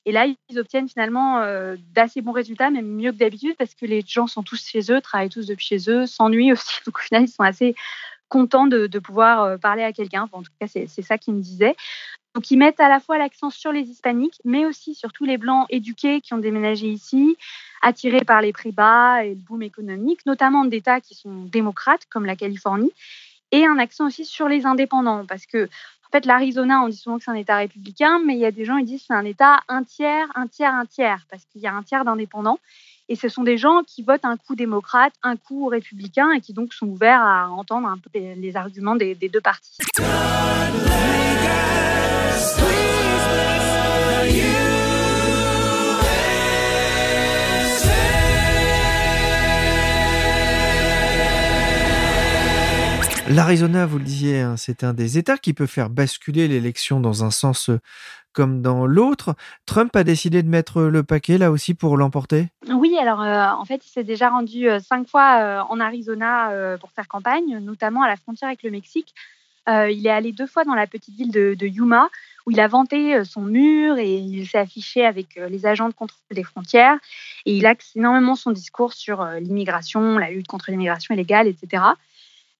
Et 0.06 0.12
là, 0.12 0.24
ils 0.48 0.58
obtiennent 0.58 0.88
finalement 0.88 1.40
euh, 1.40 1.76
d'assez 1.92 2.22
bons 2.22 2.32
résultats, 2.32 2.70
même 2.70 2.86
mieux 2.86 3.10
que 3.10 3.16
d'habitude, 3.16 3.56
parce 3.58 3.74
que 3.74 3.86
les 3.86 4.02
gens 4.06 4.28
sont 4.28 4.44
tous 4.44 4.64
chez 4.64 4.92
eux, 4.92 5.00
travaillent 5.00 5.28
tous 5.28 5.46
depuis 5.46 5.66
chez 5.66 5.90
eux, 5.90 6.06
s'ennuient 6.06 6.52
aussi. 6.52 6.78
Donc 6.86 6.98
au 6.98 7.02
final, 7.02 7.24
ils 7.24 7.28
sont 7.28 7.42
assez 7.42 7.74
contents 8.28 8.66
de, 8.66 8.98
pouvoir 8.98 9.42
euh, 9.42 9.56
parler 9.56 9.82
à 9.82 9.92
quelqu'un. 9.92 10.28
en 10.32 10.42
tout 10.42 10.52
cas, 10.60 10.66
c'est 10.66 11.02
ça 11.02 11.18
qu'ils 11.18 11.34
me 11.34 11.40
disaient. 11.40 11.76
Donc 12.36 12.50
ils 12.50 12.58
mettent 12.58 12.80
à 12.80 12.90
la 12.90 13.00
fois 13.00 13.16
l'accent 13.16 13.48
sur 13.48 13.72
les 13.72 13.88
hispaniques, 13.88 14.38
mais 14.44 14.66
aussi 14.66 14.94
sur 14.94 15.10
tous 15.10 15.24
les 15.24 15.38
blancs 15.38 15.64
éduqués 15.70 16.20
qui 16.20 16.34
ont 16.34 16.38
déménagé 16.38 16.86
ici, 16.86 17.38
attirés 17.80 18.26
par 18.26 18.42
les 18.42 18.52
prix 18.52 18.72
bas 18.72 19.24
et 19.24 19.30
le 19.30 19.36
boom 19.36 19.62
économique, 19.62 20.20
notamment 20.26 20.66
d'États 20.66 21.00
qui 21.00 21.14
sont 21.14 21.44
démocrates 21.44 22.04
comme 22.10 22.26
la 22.26 22.36
Californie, 22.36 22.92
et 23.52 23.64
un 23.64 23.78
accent 23.78 24.06
aussi 24.06 24.26
sur 24.26 24.48
les 24.48 24.66
indépendants, 24.66 25.24
parce 25.24 25.46
que 25.46 25.64
en 25.64 26.10
fait 26.12 26.26
l'Arizona, 26.26 26.82
on 26.82 26.88
dit 26.88 26.98
souvent 26.98 27.16
que 27.16 27.24
c'est 27.24 27.30
un 27.30 27.34
État 27.34 27.56
républicain, 27.56 28.20
mais 28.22 28.34
il 28.34 28.40
y 28.40 28.44
a 28.44 28.50
des 28.50 28.66
gens 28.66 28.76
qui 28.80 28.84
disent 28.84 29.00
que 29.00 29.06
c'est 29.06 29.14
un 29.14 29.24
État 29.24 29.60
un 29.68 29.82
tiers, 29.82 30.28
un 30.34 30.46
tiers, 30.46 30.74
un 30.74 30.84
tiers, 30.84 31.24
parce 31.30 31.46
qu'il 31.46 31.62
y 31.62 31.66
a 31.66 31.74
un 31.74 31.82
tiers 31.82 32.04
d'indépendants. 32.04 32.58
Et 33.08 33.16
ce 33.16 33.28
sont 33.28 33.44
des 33.44 33.56
gens 33.56 33.82
qui 33.86 34.02
votent 34.02 34.24
un 34.24 34.36
coup 34.36 34.56
démocrate, 34.56 35.12
un 35.22 35.36
coup 35.36 35.66
républicain, 35.66 36.32
et 36.32 36.40
qui 36.40 36.52
donc 36.52 36.74
sont 36.74 36.86
ouverts 36.86 37.22
à 37.22 37.48
entendre 37.50 37.88
un 37.88 37.98
peu 37.98 38.10
les 38.18 38.56
arguments 38.56 38.96
des, 38.96 39.14
des 39.14 39.28
deux 39.28 39.40
partis. 39.40 39.76
L'Arizona, 53.28 53.86
vous 53.86 53.98
le 53.98 54.04
disiez, 54.04 54.40
hein, 54.40 54.56
c'est 54.56 54.84
un 54.84 54.94
des 54.94 55.18
États 55.18 55.36
qui 55.36 55.52
peut 55.52 55.66
faire 55.66 55.90
basculer 55.90 56.46
l'élection 56.46 57.00
dans 57.00 57.24
un 57.24 57.32
sens 57.32 57.70
euh, 57.70 57.80
comme 58.32 58.62
dans 58.62 58.86
l'autre. 58.86 59.34
Trump 59.66 59.94
a 59.96 60.04
décidé 60.04 60.44
de 60.44 60.48
mettre 60.48 60.82
le 60.82 61.02
paquet 61.02 61.36
là 61.36 61.50
aussi 61.50 61.74
pour 61.74 61.96
l'emporter? 61.96 62.46
Oui, 62.68 62.96
alors 63.00 63.20
euh, 63.22 63.48
en 63.48 63.64
fait, 63.64 63.84
il 63.84 63.88
s'est 63.90 64.04
déjà 64.04 64.28
rendu 64.28 64.68
euh, 64.68 64.78
cinq 64.78 65.08
fois 65.08 65.66
en 65.68 65.80
Arizona 65.80 66.76
pour 66.78 66.92
faire 66.92 67.08
campagne, 67.08 67.58
notamment 67.58 68.02
à 68.02 68.08
la 68.08 68.16
frontière 68.16 68.48
avec 68.48 68.62
le 68.62 68.70
Mexique. 68.70 69.12
il 69.66 70.06
est 70.06 70.10
allé 70.10 70.30
deux 70.30 70.46
fois 70.46 70.64
dans 70.64 70.76
la 70.76 70.86
petite 70.86 71.16
ville 71.16 71.32
de 71.32 71.66
Yuma, 71.66 72.08
où 72.46 72.52
il 72.52 72.60
a 72.60 72.68
vanté 72.68 73.24
son 73.24 73.42
mur 73.42 73.98
et 73.98 74.14
il 74.14 74.46
s'est 74.46 74.58
affiché 74.58 75.04
avec 75.04 75.34
les 75.34 75.66
agents 75.66 75.88
de 75.88 75.94
contrôle 75.94 76.20
des 76.30 76.44
frontières. 76.44 76.98
Et 77.44 77.56
il 77.56 77.66
axe 77.66 77.90
énormément 77.96 78.36
son 78.36 78.52
discours 78.52 78.92
sur 78.92 79.24
l'immigration, 79.40 80.16
la 80.18 80.30
lutte 80.30 80.46
contre 80.46 80.70
l'immigration 80.70 81.12
illégale, 81.12 81.48
etc. 81.48 81.82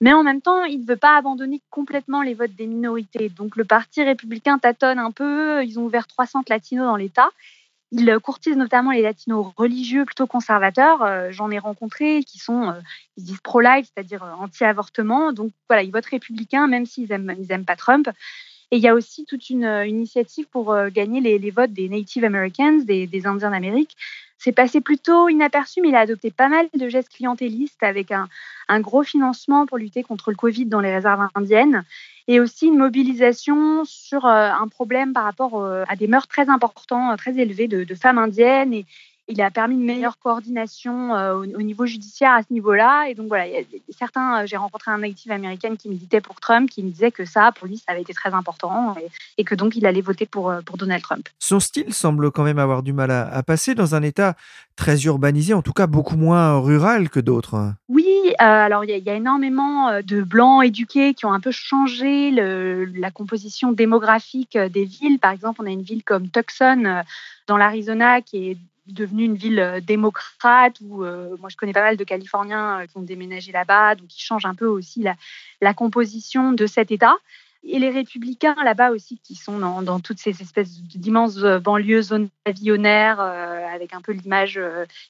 Mais 0.01 0.13
en 0.13 0.23
même 0.23 0.43
temps, 0.43 0.65
il 0.65 0.83
ne 0.83 0.87
veut 0.87 0.97
pas 0.97 1.17
abandonner 1.17 1.63
complètement 1.71 2.23
les 2.23 2.35
votes 2.35 2.55
des 2.55 2.67
minorités. 2.67 3.31
Donc 3.31 3.57
le 3.57 3.65
Parti 3.65 4.03
républicain 4.03 4.59
tâtonne 4.59 4.99
un 4.99 5.11
peu. 5.11 5.65
Ils 5.65 5.79
ont 5.79 5.85
ouvert 5.85 6.07
300 6.07 6.43
latinos 6.49 6.87
dans 6.87 6.97
l'État. 6.97 7.31
Ils 7.93 8.19
courtisent 8.19 8.57
notamment 8.57 8.91
les 8.91 9.03
latinos 9.03 9.53
religieux 9.57 10.05
plutôt 10.05 10.27
conservateurs. 10.27 11.03
Euh, 11.03 11.29
j'en 11.31 11.51
ai 11.51 11.59
rencontré 11.59 12.25
qui 12.25 12.39
sont, 12.39 12.71
euh, 12.71 12.81
ils 13.17 13.25
disent 13.25 13.41
pro-life, 13.41 13.89
c'est-à-dire 13.95 14.23
euh, 14.25 14.33
anti-avortement. 14.39 15.33
Donc 15.33 15.53
voilà, 15.69 15.83
ils 15.83 15.93
votent 15.93 16.07
républicain 16.07 16.67
même 16.67 16.85
s'ils 16.85 17.09
n'aiment 17.09 17.35
ils 17.39 17.51
aiment 17.53 17.65
pas 17.65 17.77
Trump. 17.77 18.09
Et 18.73 18.79
il 18.79 18.83
y 18.83 18.89
a 18.89 18.95
aussi 18.95 19.25
toute 19.25 19.49
une, 19.49 19.85
initiative 19.87 20.47
pour 20.51 20.77
gagner 20.89 21.21
les, 21.21 21.51
votes 21.53 21.73
des 21.73 21.89
Native 21.89 22.25
Americans, 22.25 22.85
des, 22.85 23.07
des 23.07 23.27
Indiens 23.29 23.53
d'Amérique. 23.53 23.97
C'est 24.39 24.53
passé 24.53 24.81
plutôt 24.81 25.29
inaperçu, 25.29 25.81
mais 25.81 25.89
il 25.89 25.95
a 25.95 26.01
adopté 26.01 26.31
pas 26.31 26.49
mal 26.49 26.69
de 26.75 26.89
gestes 26.89 27.09
clientélistes 27.09 27.83
avec 27.83 28.13
un, 28.13 28.29
gros 28.81 29.03
financement 29.03 29.67
pour 29.67 29.79
lutter 29.79 30.03
contre 30.03 30.31
le 30.31 30.37
Covid 30.37 30.67
dans 30.67 30.81
les 30.81 30.95
réserves 30.95 31.29
indiennes 31.35 31.85
et 32.29 32.41
aussi 32.41 32.67
une 32.67 32.77
mobilisation 32.77 33.85
sur 33.85 34.27
euh, 34.27 34.51
un 34.51 34.69
problème 34.69 35.13
par 35.13 35.25
rapport 35.25 35.63
euh, 35.63 35.85
à 35.89 35.97
des 35.97 36.09
meurtres 36.09 36.29
très 36.29 36.49
importants, 36.49 37.13
euh, 37.13 37.17
très 37.17 37.39
élevés 37.39 37.69
de, 37.69 37.85
de 37.85 37.95
femmes 37.95 38.19
indiennes 38.19 38.75
et, 38.75 38.85
il 39.29 39.41
a 39.43 39.51
permis 39.51 39.75
une 39.75 39.85
meilleure 39.85 40.19
coordination 40.19 41.15
euh, 41.15 41.35
au, 41.35 41.63
niveau 41.63 41.87
judiciaire 41.87 42.33
à 42.33 42.43
ce 42.43 42.53
niveau-là. 42.53 43.09
Et 43.09 43.15
donc 43.15 43.29
voilà, 43.29 43.47
il 43.47 43.55
y 43.55 43.57
a 43.57 43.63
certains, 43.97 44.43
euh, 44.43 44.47
j'ai 44.47 44.57
rencontré 44.57 44.91
un 44.91 44.99
native 44.99 45.33
américain 45.33 45.75
qui 45.77 45.89
militait 45.89 46.21
pour 46.21 46.41
Trump, 46.41 46.71
qui 46.71 46.83
me 46.83 46.91
disait 46.91 47.11
que 47.11 47.25
ça, 47.25 47.51
pour 47.53 47.67
lui, 47.67 47.77
ça 47.77 47.93
avait 47.93 48.03
été 48.03 48.15
très 48.15 48.33
important 48.33 48.95
et, 49.37 49.45
que 49.45 49.55
donc 49.55 49.77
il 49.77 49.87
allait 49.87 50.01
voter 50.01 50.27
pour, 50.27 50.51
euh, 50.51 50.61
pour 50.63 50.77
Donald 50.77 51.03
Trump. 51.03 51.29
Son 51.39 51.61
style 51.61 51.93
semble 51.93 52.31
quand 52.31 52.45
même 52.45 52.59
avoir 52.59 52.83
du 52.83 52.93
mal 52.93 53.11
à, 53.11 53.43
passer 53.43 53.75
dans 53.75 53.95
un 53.95 54.03
État 54.03 54.35
très 54.77 55.03
urbanisé, 55.05 55.55
en 55.55 55.63
tout 55.63 55.73
cas 55.73 55.87
beaucoup 55.87 56.17
moins 56.17 56.59
rural 56.59 57.09
que 57.09 57.21
d'autres. 57.21 57.73
Oui, 57.89 58.35
alors 58.39 58.85
il 58.85 58.91
y, 58.91 59.11
a 59.11 59.15
énormément 59.15 60.01
de 60.03 60.23
blancs 60.23 60.65
éduqués 60.65 61.15
qui 61.15 61.27
ont 61.27 61.33
un 61.33 61.41
peu 61.41 61.53
changé 61.53 62.31
le, 62.31 62.85
la 62.85 63.11
composition 63.11 63.73
démographique 63.73 64.59
des 64.59 64.85
villes. 64.85 65.19
Par 65.19 65.31
exemple, 65.31 65.61
on 65.63 65.67
a 65.67 65.71
une 65.71 65.83
ville 65.83 66.03
comme 66.03 66.29
Tucson 66.29 67.03
dans 67.47 67.57
l'Arizona 67.57 68.21
qui 68.21 68.51
est 68.51 68.57
devenue 68.87 69.25
une 69.25 69.37
ville 69.37 69.61
euh, 69.61 69.81
démocrate 69.81 70.77
où 70.81 71.05
euh, 71.05 71.37
moi 71.41 71.49
je 71.49 71.57
connais 71.57 71.73
pas 71.73 71.83
mal 71.83 71.97
de 71.97 72.05
Californiens 72.05 72.81
euh, 72.81 72.87
qui 72.87 72.97
ont 72.97 73.03
déménagé 73.03 73.53
là-bas, 73.53 73.95
donc 73.95 74.09
qui 74.09 74.23
changent 74.23 74.47
un 74.47 74.55
peu 74.55 74.67
aussi 74.67 75.03
la, 75.03 75.15
la, 75.61 75.75
composition 75.75 76.53
de 76.53 76.67
cet 76.67 76.91
État. 76.91 77.17
Et 77.69 77.81
les 77.81 77.91
républicains 77.91 78.55
là-bas 78.63 78.91
aussi, 78.91 79.19
qui 79.25 79.35
sont 79.35 79.59
dans, 79.59 79.83
dans 79.83 79.99
toutes 79.99 80.21
ces 80.21 80.41
espèces 80.41 80.81
d'immenses 80.83 81.39
banlieues, 81.39 82.03
zones 82.03 82.29
pavillonnaires, 82.45 83.19
avec 83.19 83.93
un 83.93 84.01
peu 84.01 84.13
l'image 84.13 84.61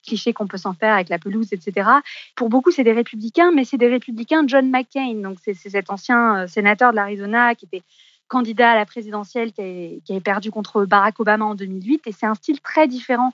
cliché 0.03 0.33
qu'on 0.33 0.47
peut 0.47 0.57
s'en 0.57 0.73
faire 0.73 0.95
avec 0.95 1.09
la 1.09 1.19
pelouse, 1.19 1.49
etc. 1.51 1.87
Pour 2.35 2.49
beaucoup, 2.49 2.71
c'est 2.71 2.83
des 2.83 2.93
républicains, 2.93 3.51
mais 3.51 3.63
c'est 3.63 3.77
des 3.77 3.89
républicains 3.89 4.43
John 4.47 4.71
McCain. 4.71 5.21
Donc 5.21 5.37
c'est 5.43 5.53
cet 5.53 5.91
ancien 5.91 6.47
sénateur 6.47 6.91
de 6.91 6.95
l'Arizona 6.95 7.53
qui 7.53 7.65
était 7.65 7.83
candidat 8.27 8.71
à 8.71 8.75
la 8.75 8.85
présidentielle 8.85 9.51
qui, 9.51 9.61
avait, 9.61 10.01
qui 10.05 10.11
avait 10.11 10.21
perdu 10.21 10.51
contre 10.51 10.85
Barack 10.85 11.19
Obama 11.19 11.45
en 11.45 11.55
2008. 11.55 12.07
Et 12.07 12.11
c'est 12.11 12.25
un 12.25 12.35
style 12.35 12.59
très 12.61 12.87
différent 12.87 13.33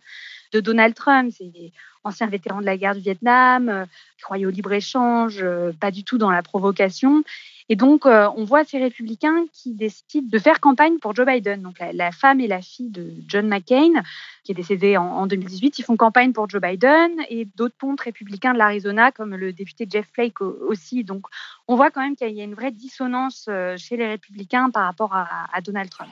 de 0.54 0.60
Donald 0.60 0.94
Trump. 0.94 1.34
C'est 1.36 1.72
ancien 2.04 2.28
vétéran 2.28 2.62
de 2.62 2.66
la 2.66 2.78
guerre 2.78 2.96
du 2.96 3.02
Vietnam, 3.02 3.70
euh, 3.70 3.86
croyait 4.22 4.46
au 4.46 4.50
libre-échange, 4.50 5.40
euh, 5.42 5.72
pas 5.80 5.92
du 5.92 6.04
tout 6.04 6.18
dans 6.18 6.32
la 6.32 6.44
provocation. 6.44 7.24
Et 7.70 7.78
donc, 7.78 8.06
euh, 8.06 8.28
on 8.36 8.44
voit 8.44 8.66
ces 8.66 8.78
républicains 8.78 9.46
qui 9.54 9.74
décident 9.74 10.28
de 10.30 10.40
faire 10.40 10.60
campagne 10.60 11.00
pour 11.00 11.16
Joe 11.16 11.26
Biden. 11.26 11.62
Donc, 11.62 11.78
la, 11.94 12.12
femme 12.12 12.42
et 12.42 12.48
la 12.48 12.62
fille 12.62 12.90
de 12.90 13.14
John 13.28 13.48
McCain, 13.48 14.04
qui 14.44 14.52
est 14.52 14.56
décédé 14.56 14.98
en, 14.98 15.26
2018, 15.28 15.80
ils 15.80 15.84
font 15.84 15.96
campagne 15.96 16.34
pour 16.34 16.50
Joe 16.50 16.62
Biden 16.62 17.12
et 17.30 17.46
d'autres 17.56 17.76
pontes 17.78 18.02
républicains 18.02 18.54
de 18.54 18.58
l'Arizona, 18.58 19.12
comme 19.12 19.36
le 19.36 19.54
député 19.54 19.88
Jeff 19.90 20.08
Flake 20.14 20.42
aussi. 20.42 21.06
Donc, 21.06 21.26
on 21.70 21.78
voit 21.78 21.90
quand 21.90 22.02
même 22.02 22.18
qu'il 22.18 22.32
y 22.32 22.42
a 22.42 22.44
une 22.44 22.56
vraie 22.56 22.72
dissonance 22.72 23.50
chez 23.78 23.96
les 23.96 24.08
républicains 24.08 24.70
par 24.70 24.84
rapport 24.84 25.14
à 25.16 25.62
Donald 25.62 25.90
Trump. 25.90 26.12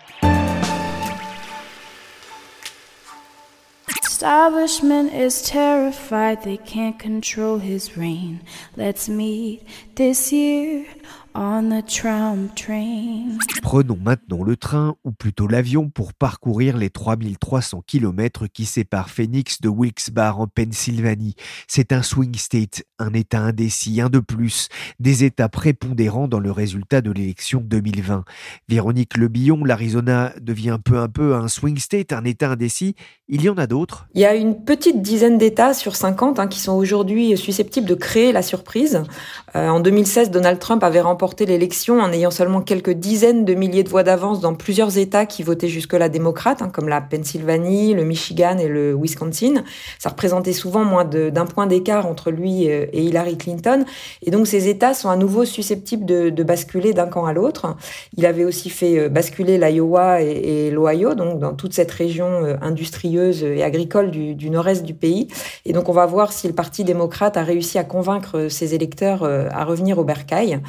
Establishment 4.21 5.11
is 5.11 5.41
terrified 5.41 6.43
they 6.43 6.57
can't 6.57 6.99
control 6.99 7.57
his 7.57 7.97
reign. 7.97 8.39
Let's 8.75 9.09
meet 9.09 9.63
this 9.95 10.31
year 10.31 10.85
Prenons 13.61 13.97
maintenant 14.03 14.43
le 14.43 14.57
train, 14.57 14.95
ou 15.05 15.11
plutôt 15.11 15.47
l'avion, 15.47 15.89
pour 15.89 16.13
parcourir 16.13 16.75
les 16.75 16.89
3300 16.89 17.83
km 17.87 18.47
qui 18.47 18.65
séparent 18.65 19.09
Phoenix 19.09 19.61
de 19.61 19.69
Wilkes-Barre 19.69 20.41
en 20.41 20.47
Pennsylvanie. 20.47 21.35
C'est 21.67 21.93
un 21.93 22.01
swing 22.01 22.35
state, 22.35 22.83
un 22.99 23.13
État 23.13 23.39
indécis, 23.39 24.01
un 24.01 24.09
de 24.09 24.19
plus, 24.19 24.67
des 24.99 25.23
États 25.23 25.47
prépondérants 25.47 26.27
dans 26.27 26.39
le 26.39 26.51
résultat 26.51 26.99
de 26.99 27.11
l'élection 27.11 27.61
2020. 27.63 28.25
Véronique 28.67 29.15
Lebillon, 29.15 29.63
l'Arizona 29.63 30.33
devient 30.41 30.79
peu 30.83 30.99
à 30.99 31.07
peu 31.07 31.35
un 31.35 31.47
swing 31.47 31.77
state, 31.77 32.11
un 32.11 32.25
État 32.25 32.51
indécis. 32.51 32.95
Il 33.29 33.41
y 33.41 33.49
en 33.49 33.55
a 33.55 33.67
d'autres 33.67 34.07
Il 34.13 34.21
y 34.21 34.25
a 34.25 34.35
une 34.35 34.65
petite 34.65 35.01
dizaine 35.01 35.37
d'États 35.37 35.73
sur 35.73 35.95
50 35.95 36.39
hein, 36.39 36.47
qui 36.47 36.59
sont 36.59 36.73
aujourd'hui 36.73 37.37
susceptibles 37.37 37.87
de 37.87 37.95
créer 37.95 38.33
la 38.33 38.41
surprise. 38.41 39.03
Euh, 39.55 39.69
en 39.69 39.79
2016, 39.79 40.31
Donald 40.31 40.59
Trump 40.59 40.83
avait 40.83 40.99
remporté 40.99 41.20
remporté 41.21 41.45
l'élection 41.45 41.99
en 41.99 42.11
ayant 42.11 42.31
seulement 42.31 42.61
quelques 42.61 42.93
dizaines 42.93 43.45
de 43.45 43.53
milliers 43.53 43.83
de 43.83 43.89
voix 43.89 44.01
d'avance 44.01 44.39
dans 44.39 44.55
plusieurs 44.55 44.97
États 44.97 45.27
qui 45.27 45.43
votaient 45.43 45.67
jusque-là 45.67 46.09
démocrates, 46.09 46.63
hein, 46.63 46.71
comme 46.73 46.89
la 46.89 46.99
Pennsylvanie, 46.99 47.93
le 47.93 48.03
Michigan 48.05 48.57
et 48.57 48.67
le 48.67 48.95
Wisconsin. 48.99 49.63
Ça 49.99 50.09
représentait 50.09 50.51
souvent 50.51 50.83
moins 50.83 51.05
d'un 51.05 51.45
point 51.45 51.67
d'écart 51.67 52.07
entre 52.07 52.31
lui 52.31 52.67
euh, 52.67 52.87
et 52.91 53.03
Hillary 53.03 53.37
Clinton. 53.37 53.85
Et 54.23 54.31
donc 54.31 54.47
ces 54.47 54.67
États 54.67 54.95
sont 54.95 55.11
à 55.11 55.15
nouveau 55.15 55.45
susceptibles 55.45 56.05
de, 56.05 56.31
de 56.31 56.43
basculer 56.43 56.91
d'un 56.91 57.05
camp 57.05 57.27
à 57.27 57.33
l'autre. 57.33 57.75
Il 58.17 58.25
avait 58.25 58.43
aussi 58.43 58.71
fait 58.71 58.97
euh, 58.97 59.07
basculer 59.07 59.59
l'Iowa 59.59 60.23
et, 60.23 60.31
et 60.65 60.71
l'Ohio, 60.71 61.13
donc 61.13 61.37
dans 61.37 61.53
toute 61.53 61.73
cette 61.75 61.91
région 61.91 62.45
euh, 62.45 62.55
industrieuse 62.63 63.43
et 63.43 63.61
agricole 63.61 64.09
du, 64.09 64.33
du 64.33 64.49
nord-est 64.49 64.83
du 64.83 64.95
pays. 64.95 65.27
Et 65.65 65.73
donc 65.73 65.87
on 65.87 65.93
va 65.93 66.07
voir 66.07 66.33
si 66.33 66.47
le 66.47 66.53
Parti 66.53 66.83
démocrate 66.83 67.37
a 67.37 67.43
réussi 67.43 67.77
à 67.77 67.83
convaincre 67.83 68.47
ses 68.49 68.73
électeurs 68.73 69.23
à 69.23 69.65
revenir 69.65 69.99
au 69.99 70.03
bercail. 70.03 70.59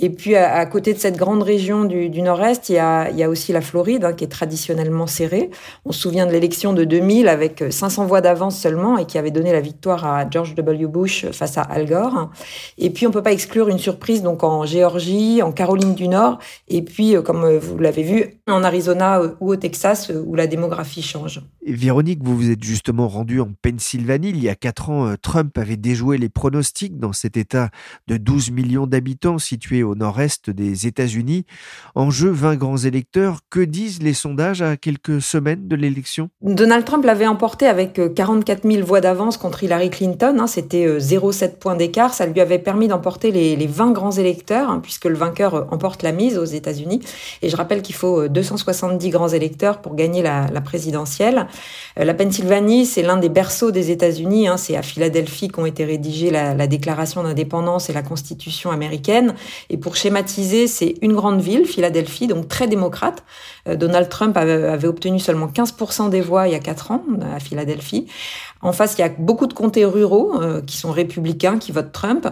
Et 0.00 0.10
puis 0.10 0.36
à, 0.36 0.64
côté 0.66 0.94
de 0.94 0.98
cette 0.98 1.16
grande 1.16 1.42
région 1.42 1.84
du, 1.84 2.22
nord-est, 2.22 2.68
il 2.68 2.74
y 2.74 2.78
a, 2.78 3.28
aussi 3.28 3.52
la 3.52 3.60
Floride 3.60 4.04
hein, 4.04 4.12
qui 4.12 4.22
est 4.22 4.28
traditionnellement 4.28 5.08
serrée. 5.08 5.50
On 5.84 5.90
se 5.90 6.00
souvient 6.00 6.24
de 6.24 6.30
l'élection 6.30 6.72
de 6.72 6.84
2000 6.84 7.26
avec 7.26 7.64
500 7.68 8.06
voix 8.06 8.20
d'avance 8.20 8.56
seulement 8.56 8.96
et 8.96 9.06
qui 9.06 9.18
avait 9.18 9.32
donné 9.32 9.50
la 9.50 9.60
victoire 9.60 10.06
à 10.06 10.28
George 10.30 10.54
W. 10.54 10.86
Bush 10.86 11.26
face 11.32 11.58
à 11.58 11.62
Al 11.62 11.86
Gore. 11.86 12.30
Et 12.78 12.90
puis 12.90 13.08
on 13.08 13.10
peut 13.10 13.22
pas 13.22 13.32
exclure 13.32 13.68
une 13.68 13.78
surprise 13.78 14.22
donc 14.22 14.44
en 14.44 14.64
Géorgie, 14.64 15.42
en 15.42 15.50
Caroline 15.50 15.94
du 15.94 16.06
Nord 16.06 16.38
et 16.68 16.82
puis 16.82 17.16
euh, 17.16 17.22
comme 17.22 17.42
euh, 17.42 17.58
vous 17.58 17.78
l'avez 17.78 18.04
vu 18.04 18.24
en 18.46 18.62
Arizona 18.62 19.20
euh, 19.20 19.34
ou 19.40 19.50
au 19.50 19.56
Texas 19.56 20.12
où 20.14 20.36
la 20.36 20.46
démographie 20.46 21.02
change. 21.02 21.42
Véronique, 21.66 22.22
vous 22.22 22.36
vous 22.36 22.50
êtes 22.50 22.62
justement 22.62 23.08
rendue 23.08 23.40
en 23.40 23.50
Pennsylvanie. 23.62 24.30
Il 24.30 24.42
y 24.42 24.48
a 24.48 24.54
quatre 24.54 24.90
ans, 24.90 25.14
Trump 25.20 25.58
avait 25.58 25.76
déjoué 25.76 26.18
les 26.18 26.28
pronostics 26.28 26.98
dans 26.98 27.12
cet 27.12 27.36
État 27.36 27.70
de 28.06 28.16
12 28.16 28.52
millions 28.52 28.86
d'habitants 28.86 29.38
situé 29.38 29.82
au 29.82 29.87
nord-est 29.94 30.50
des 30.50 30.86
États-Unis. 30.86 31.44
En 31.94 32.10
jeu, 32.10 32.30
20 32.30 32.56
grands 32.56 32.76
électeurs. 32.76 33.40
Que 33.50 33.60
disent 33.60 34.02
les 34.02 34.14
sondages 34.14 34.62
à 34.62 34.76
quelques 34.76 35.20
semaines 35.22 35.68
de 35.68 35.76
l'élection? 35.76 36.30
Donald 36.42 36.84
Trump 36.84 37.04
l'avait 37.04 37.26
emporté 37.26 37.66
avec 37.66 38.00
44 38.14 38.64
euh, 38.64 38.70
000 38.72 38.86
voix 38.86 39.00
d'avance 39.00 39.36
contre 39.36 39.64
Hillary 39.64 39.90
Clinton. 39.90 40.36
Hein. 40.38 40.46
C'était 40.46 40.86
0,7 40.98 41.44
euh, 41.44 41.48
points 41.58 41.76
d'écart. 41.76 42.14
Ça 42.14 42.26
lui 42.26 42.40
avait 42.40 42.58
permis 42.58 42.88
d'emporter 42.88 43.30
les, 43.30 43.66
20 43.66 43.92
grands 43.92 44.12
électeurs, 44.12 44.70
hein, 44.70 44.80
puisque 44.82 45.04
le 45.04 45.16
vainqueur 45.16 45.54
euh, 45.54 45.64
emporte 45.70 46.02
la 46.02 46.12
mise 46.12 46.38
aux 46.38 46.44
États-Unis. 46.44 47.00
Et 47.42 47.48
je 47.48 47.56
rappelle 47.56 47.82
qu'il 47.82 47.94
faut 47.94 48.28
270 48.28 49.10
grands 49.10 49.28
électeurs 49.28 49.80
pour 49.80 49.94
gagner 49.94 50.22
la, 50.22 50.48
présidentielle. 50.60 51.46
La 51.96 52.14
Pennsylvanie, 52.14 52.84
c'est 52.84 53.02
l'un 53.02 53.16
des 53.16 53.28
berceaux 53.28 53.70
des 53.70 53.90
États-Unis. 53.90 54.48
Hein. 54.48 54.56
C'est 54.56 54.76
à 54.76 54.82
Philadelphie 54.82 55.48
qu'ont 55.48 55.66
été 55.66 55.84
rédigées 55.84 56.30
la 56.30 56.66
déclaration 56.66 57.22
d'indépendance 57.22 57.88
et 57.88 57.92
la 57.92 58.02
Constitution 58.02 58.70
américaine. 58.70 59.34
Et 59.70 59.76
pour 59.76 59.96
schématiser, 59.96 60.66
c'est 60.66 60.94
une 61.02 61.14
grande 61.14 61.40
ville, 61.40 61.66
Philadelphie, 61.66 62.26
donc 62.26 62.48
très 62.48 62.68
démocrate. 62.68 63.22
Euh, 63.68 63.76
Donald 63.76 64.08
Trump 64.08 64.36
avait, 64.36 64.86
obtenu 64.86 65.18
seulement 65.18 65.46
15% 65.46 66.10
des 66.10 66.20
voix 66.20 66.48
il 66.48 66.52
y 66.52 66.56
a 66.56 66.60
4 66.60 66.90
ans 66.90 67.02
à 67.34 67.40
Philadelphie. 67.40 68.06
En 68.60 68.72
face, 68.72 68.94
il 68.98 69.02
y 69.02 69.04
a 69.04 69.08
beaucoup 69.08 69.46
de 69.46 69.52
comtés 69.52 69.84
ruraux 69.84 70.40
euh, 70.40 70.60
qui 70.62 70.76
sont 70.76 70.90
républicains, 70.90 71.58
qui 71.58 71.70
votent 71.70 71.92
Trump, 71.92 72.26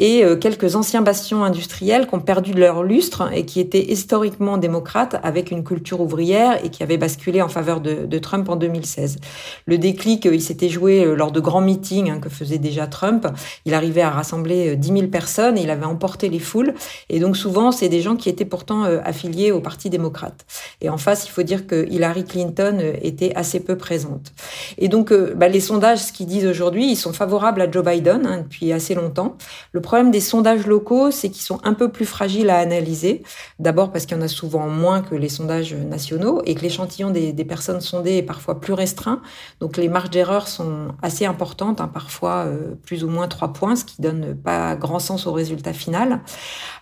et 0.00 0.24
euh, 0.24 0.34
quelques 0.36 0.74
anciens 0.74 1.00
bastions 1.02 1.44
industriels 1.44 2.08
qui 2.08 2.14
ont 2.14 2.20
perdu 2.20 2.54
leur 2.54 2.82
lustre 2.82 3.30
et 3.32 3.44
qui 3.44 3.60
étaient 3.60 3.92
historiquement 3.92 4.58
démocrates 4.58 5.20
avec 5.22 5.52
une 5.52 5.62
culture 5.62 6.00
ouvrière 6.00 6.64
et 6.64 6.70
qui 6.70 6.82
avaient 6.82 6.96
basculé 6.96 7.40
en 7.40 7.48
faveur 7.48 7.80
de, 7.80 8.18
Trump 8.18 8.48
en 8.48 8.56
2016. 8.56 9.18
Le 9.66 9.78
déclic, 9.78 10.24
il 10.24 10.42
s'était 10.42 10.68
joué 10.68 11.04
lors 11.16 11.32
de 11.32 11.40
grands 11.40 11.60
meetings 11.60 12.10
hein, 12.10 12.18
que 12.18 12.28
faisait 12.28 12.58
déjà 12.58 12.86
Trump. 12.86 13.26
Il 13.64 13.72
arrivait 13.72 14.02
à 14.02 14.10
rassembler 14.10 14.76
10 14.76 14.88
000 14.88 15.06
personnes 15.06 15.56
et 15.56 15.62
il 15.62 15.70
avait 15.70 15.86
emporté 15.86 16.28
les 16.28 16.38
foules. 16.38 16.74
Et 17.08 17.18
donc 17.18 17.36
souvent, 17.36 17.72
c'est 17.72 17.88
des 17.88 18.02
gens 18.02 18.16
qui 18.16 18.28
étaient 18.28 18.44
pourtant 18.44 18.82
affiliés 18.82 19.52
au 19.52 19.60
Parti 19.60 19.88
démocrate. 19.88 20.44
Et 20.80 20.88
en 20.88 20.98
face, 20.98 21.26
il 21.26 21.30
faut 21.30 21.42
dire 21.42 21.66
que 21.66 21.86
Hillary 21.88 22.24
Clinton 22.24 22.78
euh, 22.80 22.92
était 23.02 23.34
assez 23.34 23.60
peu 23.60 23.76
présente. 23.76 24.32
Et 24.78 24.88
donc, 24.88 25.12
euh, 25.12 25.34
bah, 25.36 25.48
les 25.48 25.60
sondages, 25.60 25.98
ce 25.98 26.12
qu'ils 26.12 26.26
disent 26.26 26.46
aujourd'hui, 26.46 26.90
ils 26.90 26.96
sont 26.96 27.12
favorables 27.12 27.60
à 27.60 27.70
Joe 27.70 27.84
Biden 27.84 28.26
hein, 28.26 28.38
depuis 28.38 28.72
assez 28.72 28.94
longtemps. 28.94 29.36
Le 29.72 29.80
problème 29.80 30.10
des 30.10 30.20
sondages 30.20 30.66
locaux, 30.66 31.10
c'est 31.10 31.28
qu'ils 31.28 31.42
sont 31.42 31.60
un 31.64 31.74
peu 31.74 31.90
plus 31.90 32.06
fragiles 32.06 32.50
à 32.50 32.58
analyser. 32.58 33.22
D'abord 33.58 33.92
parce 33.92 34.06
qu'il 34.06 34.16
y 34.16 34.20
en 34.20 34.22
a 34.22 34.28
souvent 34.28 34.68
moins 34.68 35.02
que 35.02 35.14
les 35.14 35.28
sondages 35.28 35.74
nationaux 35.74 36.42
et 36.46 36.54
que 36.54 36.60
l'échantillon 36.60 37.10
des, 37.10 37.32
personnes 37.44 37.80
sondées 37.80 38.18
est 38.18 38.22
parfois 38.22 38.60
plus 38.60 38.72
restreint. 38.72 39.20
Donc, 39.60 39.76
les 39.76 39.88
marges 39.88 40.10
d'erreur 40.10 40.46
sont 40.48 40.88
assez 41.02 41.26
importantes, 41.26 41.80
hein, 41.80 41.90
parfois 41.92 42.44
euh, 42.46 42.74
plus 42.84 43.04
ou 43.04 43.08
moins 43.08 43.28
trois 43.28 43.52
points, 43.52 43.76
ce 43.76 43.84
qui 43.84 44.00
donne 44.00 44.34
pas 44.34 44.76
grand 44.76 44.98
sens 44.98 45.26
au 45.26 45.32
résultat 45.32 45.72
final. 45.72 46.20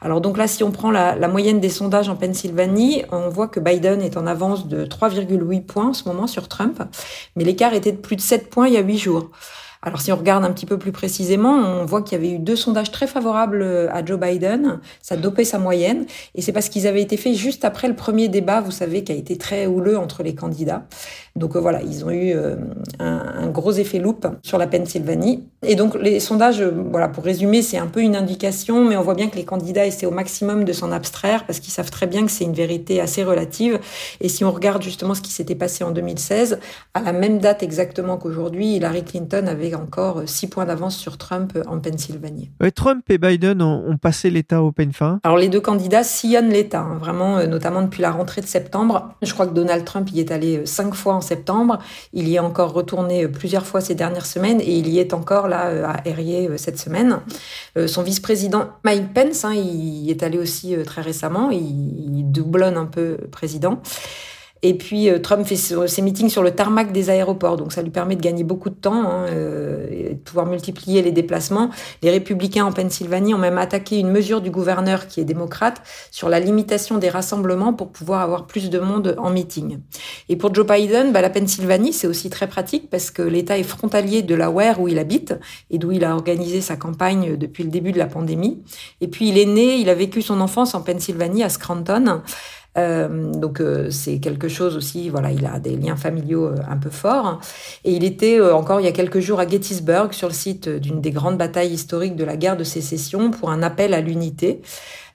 Alors 0.00 0.20
donc 0.20 0.36
là, 0.36 0.46
si 0.46 0.62
on 0.62 0.70
prend 0.70 0.90
la 0.90 1.28
moyenne 1.28 1.60
des 1.60 1.68
sondages 1.68 2.08
en 2.08 2.16
Pennsylvanie, 2.16 3.04
on 3.10 3.28
voit 3.28 3.48
que 3.48 3.60
Biden 3.60 3.77
est 3.86 4.16
en 4.16 4.26
avance 4.26 4.68
de 4.68 4.84
3,8 4.84 5.62
points 5.62 5.88
en 5.88 5.92
ce 5.92 6.08
moment 6.08 6.26
sur 6.26 6.48
Trump, 6.48 6.82
mais 7.36 7.44
l'écart 7.44 7.74
était 7.74 7.92
de 7.92 7.96
plus 7.96 8.16
de 8.16 8.20
7 8.20 8.50
points 8.50 8.68
il 8.68 8.74
y 8.74 8.76
a 8.76 8.82
8 8.82 8.98
jours. 8.98 9.30
Alors 9.80 10.00
si 10.00 10.10
on 10.10 10.16
regarde 10.16 10.44
un 10.44 10.50
petit 10.50 10.66
peu 10.66 10.76
plus 10.76 10.90
précisément, 10.90 11.54
on 11.54 11.84
voit 11.84 12.02
qu'il 12.02 12.18
y 12.18 12.20
avait 12.20 12.34
eu 12.34 12.40
deux 12.40 12.56
sondages 12.56 12.90
très 12.90 13.06
favorables 13.06 13.62
euh, 13.62 13.88
à 13.92 14.04
Joe 14.04 14.18
Biden, 14.18 14.80
ça 15.00 15.16
dopait 15.16 15.44
sa 15.44 15.60
moyenne, 15.60 16.04
et 16.34 16.42
c'est 16.42 16.52
parce 16.52 16.68
qu'ils 16.68 16.88
avaient 16.88 17.02
été 17.02 17.16
faits 17.16 17.34
juste 17.34 17.64
après 17.64 17.86
le 17.86 17.94
premier 17.94 18.28
débat, 18.28 18.60
vous 18.60 18.72
savez, 18.72 19.04
qui 19.04 19.12
a 19.12 19.14
été 19.14 19.38
très 19.38 19.66
houleux 19.66 19.96
entre 19.96 20.24
les 20.24 20.34
candidats. 20.34 20.86
Donc 21.38 21.56
euh, 21.56 21.60
voilà, 21.60 21.82
ils 21.82 22.04
ont 22.04 22.10
eu 22.10 22.32
euh, 22.34 22.56
un, 22.98 23.48
gros 23.48 23.72
effet 23.72 23.98
loupe 23.98 24.26
sur 24.42 24.58
la 24.58 24.66
Pennsylvanie. 24.66 25.44
Et 25.62 25.74
donc 25.74 25.94
les 25.94 26.20
sondages, 26.20 26.62
voilà, 26.62 27.08
pour 27.08 27.24
résumer, 27.24 27.62
c'est 27.62 27.78
un 27.78 27.86
peu 27.86 28.00
une 28.00 28.16
indication, 28.16 28.84
mais 28.84 28.96
on 28.96 29.02
voit 29.02 29.14
bien 29.14 29.28
que 29.28 29.36
les 29.36 29.44
candidats 29.44 29.86
essaient 29.86 30.06
au 30.06 30.10
maximum 30.10 30.64
de 30.64 30.72
s'en 30.72 30.92
abstraire 30.92 31.44
parce 31.46 31.60
qu'ils 31.60 31.72
savent 31.72 31.90
très 31.90 32.06
bien 32.06 32.24
que 32.24 32.30
c'est 32.30 32.44
une 32.44 32.52
vérité 32.52 33.00
assez 33.00 33.24
relative. 33.24 33.80
Et 34.20 34.28
si 34.28 34.44
on 34.44 34.52
regarde 34.52 34.82
justement 34.82 35.14
ce 35.14 35.22
qui 35.22 35.32
s'était 35.32 35.54
passé 35.54 35.84
en 35.84 35.90
2016, 35.90 36.58
à 36.94 37.00
la 37.00 37.12
même 37.12 37.38
date 37.38 37.62
exactement 37.62 38.16
qu'aujourd'hui, 38.16 38.76
Hillary 38.76 39.04
Clinton 39.04 39.46
avait 39.46 39.74
encore 39.74 40.22
six 40.26 40.46
points 40.46 40.66
d'avance 40.66 40.96
sur 40.96 41.18
Trump 41.18 41.58
en 41.66 41.78
Pennsylvanie. 41.78 42.50
Trump 42.74 43.04
et 43.08 43.18
Biden 43.18 43.62
ont, 43.62 43.96
passé 44.00 44.30
l'État 44.30 44.62
au 44.62 44.70
peine 44.70 44.92
fin 44.92 45.18
Alors 45.24 45.38
les 45.38 45.48
deux 45.48 45.60
candidats 45.60 46.04
sillonnent 46.04 46.50
l'État, 46.50 46.80
hein, 46.80 46.96
vraiment, 46.98 47.38
euh, 47.38 47.46
notamment 47.46 47.82
depuis 47.82 48.02
la 48.02 48.10
rentrée 48.10 48.40
de 48.40 48.46
septembre. 48.46 49.10
Je 49.22 49.32
crois 49.32 49.46
que 49.46 49.54
Donald 49.54 49.84
Trump 49.84 50.08
y 50.12 50.20
est 50.20 50.30
allé 50.30 50.58
euh, 50.58 50.66
cinq 50.66 50.94
fois 50.94 51.14
en 51.14 51.20
septembre. 51.28 51.78
Il 52.12 52.28
y 52.28 52.36
est 52.36 52.40
encore 52.40 52.72
retourné 52.72 53.24
euh, 53.24 53.28
plusieurs 53.28 53.66
fois 53.66 53.80
ces 53.80 53.94
dernières 53.94 54.26
semaines 54.26 54.60
et 54.60 54.78
il 54.78 54.88
y 54.88 54.98
est 54.98 55.14
encore 55.14 55.48
là 55.48 55.92
à 55.92 56.08
Herrier 56.08 56.50
cette 56.56 56.78
semaine. 56.78 57.20
Son 57.86 58.02
vice-président 58.02 58.70
Mike 58.84 59.14
Pence, 59.14 59.44
hein, 59.44 59.52
il 59.54 60.10
est 60.10 60.22
allé 60.22 60.38
aussi 60.38 60.74
très 60.84 61.02
récemment. 61.02 61.50
Il, 61.50 62.18
il 62.18 62.30
doublonne 62.32 62.76
un 62.76 62.86
peu 62.86 63.18
président. 63.30 63.80
Et 64.62 64.74
puis 64.74 65.08
euh, 65.08 65.18
Trump 65.18 65.46
fait 65.46 65.56
ses 65.56 66.02
meetings 66.02 66.28
sur 66.28 66.42
le 66.42 66.50
tarmac 66.50 66.92
des 66.92 67.10
aéroports, 67.10 67.56
donc 67.56 67.72
ça 67.72 67.82
lui 67.82 67.90
permet 67.90 68.16
de 68.16 68.20
gagner 68.20 68.44
beaucoup 68.44 68.70
de 68.70 68.74
temps, 68.74 69.08
hein, 69.08 69.26
euh, 69.28 69.86
et 69.90 70.14
de 70.14 70.18
pouvoir 70.18 70.46
multiplier 70.46 71.02
les 71.02 71.12
déplacements. 71.12 71.70
Les 72.02 72.10
républicains 72.10 72.64
en 72.64 72.72
Pennsylvanie 72.72 73.34
ont 73.34 73.38
même 73.38 73.58
attaqué 73.58 73.98
une 73.98 74.10
mesure 74.10 74.40
du 74.40 74.50
gouverneur 74.50 75.06
qui 75.06 75.20
est 75.20 75.24
démocrate 75.24 75.82
sur 76.10 76.28
la 76.28 76.40
limitation 76.40 76.98
des 76.98 77.08
rassemblements 77.08 77.72
pour 77.72 77.90
pouvoir 77.90 78.22
avoir 78.22 78.46
plus 78.46 78.70
de 78.70 78.78
monde 78.78 79.14
en 79.18 79.30
meeting. 79.30 79.78
Et 80.28 80.36
pour 80.36 80.54
Joe 80.54 80.66
Biden, 80.66 81.12
bah, 81.12 81.20
la 81.20 81.30
Pennsylvanie, 81.30 81.92
c'est 81.92 82.06
aussi 82.06 82.30
très 82.30 82.48
pratique 82.48 82.90
parce 82.90 83.10
que 83.10 83.22
l'État 83.22 83.58
est 83.58 83.62
frontalier 83.62 84.22
de 84.22 84.34
la 84.34 84.50
Ware 84.50 84.80
où 84.80 84.88
il 84.88 84.98
habite 84.98 85.34
et 85.70 85.78
d'où 85.78 85.92
il 85.92 86.04
a 86.04 86.14
organisé 86.14 86.60
sa 86.60 86.76
campagne 86.76 87.36
depuis 87.36 87.64
le 87.64 87.70
début 87.70 87.92
de 87.92 87.98
la 87.98 88.06
pandémie. 88.06 88.62
Et 89.00 89.08
puis 89.08 89.28
il 89.28 89.38
est 89.38 89.46
né, 89.46 89.76
il 89.76 89.88
a 89.88 89.94
vécu 89.94 90.22
son 90.22 90.40
enfance 90.40 90.74
en 90.74 90.82
Pennsylvanie 90.82 91.44
à 91.44 91.48
Scranton. 91.48 92.22
Euh, 92.78 93.32
donc 93.32 93.60
euh, 93.60 93.90
c'est 93.90 94.18
quelque 94.18 94.48
chose 94.48 94.76
aussi, 94.76 95.08
voilà, 95.08 95.32
il 95.32 95.44
a 95.46 95.58
des 95.58 95.76
liens 95.76 95.96
familiaux 95.96 96.46
euh, 96.46 96.56
un 96.68 96.76
peu 96.76 96.90
forts. 96.90 97.40
Et 97.84 97.92
il 97.92 98.04
était 98.04 98.40
encore 98.40 98.80
il 98.80 98.84
y 98.84 98.88
a 98.88 98.92
quelques 98.92 99.20
jours 99.20 99.40
à 99.40 99.46
Gettysburg, 99.46 100.12
sur 100.12 100.28
le 100.28 100.34
site 100.34 100.68
d'une 100.68 101.00
des 101.00 101.10
grandes 101.10 101.38
batailles 101.38 101.72
historiques 101.72 102.16
de 102.16 102.24
la 102.24 102.36
guerre 102.36 102.56
de 102.56 102.64
sécession, 102.64 103.30
pour 103.30 103.50
un 103.50 103.62
appel 103.62 103.94
à 103.94 104.00
l'unité. 104.00 104.60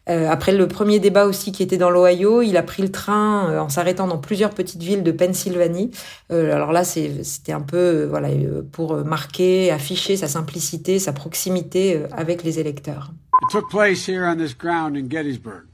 après 0.07 0.51
le 0.51 0.67
premier 0.67 0.99
débat 0.99 1.25
aussi 1.25 1.51
qui 1.51 1.63
était 1.63 1.77
dans 1.77 1.89
l'Ohio, 1.89 2.41
il 2.41 2.57
a 2.57 2.63
pris 2.63 2.83
le 2.83 2.91
train 2.91 3.57
en 3.57 3.69
s'arrêtant 3.69 4.07
dans 4.07 4.17
plusieurs 4.17 4.49
petites 4.49 4.83
villes 4.83 5.03
de 5.03 5.11
Pennsylvanie. 5.11 5.91
alors 6.29 6.71
là, 6.71 6.83
c'était 6.83 7.53
un 7.53 7.61
peu 7.61 8.05
voilà 8.05 8.29
pour 8.71 8.97
marquer, 9.05 9.71
afficher 9.71 10.17
sa 10.17 10.27
simplicité, 10.27 10.99
sa 10.99 11.13
proximité 11.13 12.01
avec 12.11 12.43
les 12.43 12.59
électeurs. 12.59 13.11
It 13.43 13.49
took 13.49 13.69
place 13.69 14.07
here 14.07 14.25
on 14.25 14.37
this 14.37 14.55
ground 14.57 14.97
in 14.97 15.09
Gettysburg. 15.09 15.72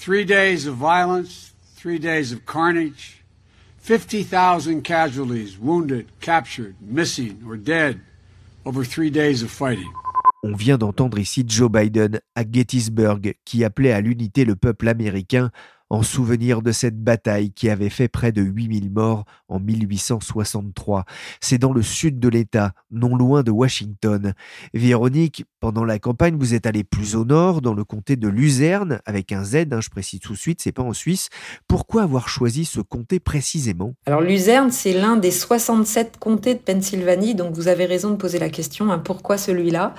Three 0.00 0.24
days 0.24 0.66
of 0.66 0.76
violence, 0.76 1.52
three 1.76 1.98
days 1.98 2.32
of 2.32 2.46
carnage, 2.46 3.22
50,000 3.80 4.80
casualties, 4.82 5.58
wounded, 5.58 6.06
captured, 6.22 6.74
missing, 6.80 7.42
or 7.46 7.58
dead 7.58 8.00
over 8.64 8.82
three 8.82 9.10
days 9.10 9.42
of 9.42 9.50
fighting. 9.50 9.92
On 10.42 10.54
vient 10.54 10.78
d'entendre 10.78 11.18
ici 11.18 11.44
Joe 11.46 11.68
Biden 11.68 12.18
à 12.34 12.44
Gettysburg 12.50 13.34
qui 13.44 13.62
appelait 13.62 13.92
à 13.92 14.00
l'unité 14.00 14.46
le 14.46 14.56
peuple 14.56 14.88
américain 14.88 15.50
en 15.90 16.02
souvenir 16.02 16.62
de 16.62 16.72
cette 16.72 17.02
bataille 17.02 17.50
qui 17.52 17.68
avait 17.68 17.90
fait 17.90 18.08
près 18.08 18.32
de 18.32 18.42
8000 18.42 18.90
morts 18.90 19.24
en 19.48 19.58
1863. 19.58 21.04
C'est 21.40 21.58
dans 21.58 21.72
le 21.72 21.82
sud 21.82 22.20
de 22.20 22.28
l'État, 22.28 22.72
non 22.90 23.16
loin 23.16 23.42
de 23.42 23.50
Washington. 23.50 24.32
Véronique, 24.72 25.44
pendant 25.58 25.84
la 25.84 25.98
campagne, 25.98 26.36
vous 26.38 26.54
êtes 26.54 26.66
allé 26.66 26.84
plus 26.84 27.16
au 27.16 27.24
nord, 27.24 27.60
dans 27.60 27.74
le 27.74 27.84
comté 27.84 28.16
de 28.16 28.28
Luzerne, 28.28 29.00
avec 29.04 29.32
un 29.32 29.44
Z, 29.44 29.66
hein, 29.72 29.80
je 29.80 29.90
précise 29.90 30.20
tout 30.20 30.32
de 30.32 30.38
suite, 30.38 30.60
c'est 30.62 30.72
pas 30.72 30.82
en 30.82 30.92
Suisse. 30.92 31.28
Pourquoi 31.66 32.02
avoir 32.02 32.28
choisi 32.28 32.64
ce 32.64 32.80
comté 32.80 33.18
précisément? 33.18 33.94
Alors 34.06 34.20
Luzerne, 34.20 34.70
c'est 34.70 34.92
l'un 34.92 35.16
des 35.16 35.32
67 35.32 36.18
comtés 36.18 36.54
de 36.54 36.60
Pennsylvanie, 36.60 37.34
donc 37.34 37.54
vous 37.54 37.68
avez 37.68 37.84
raison 37.84 38.10
de 38.10 38.16
poser 38.16 38.38
la 38.38 38.48
question, 38.48 38.92
hein, 38.92 38.98
pourquoi 38.98 39.36
celui-là? 39.36 39.94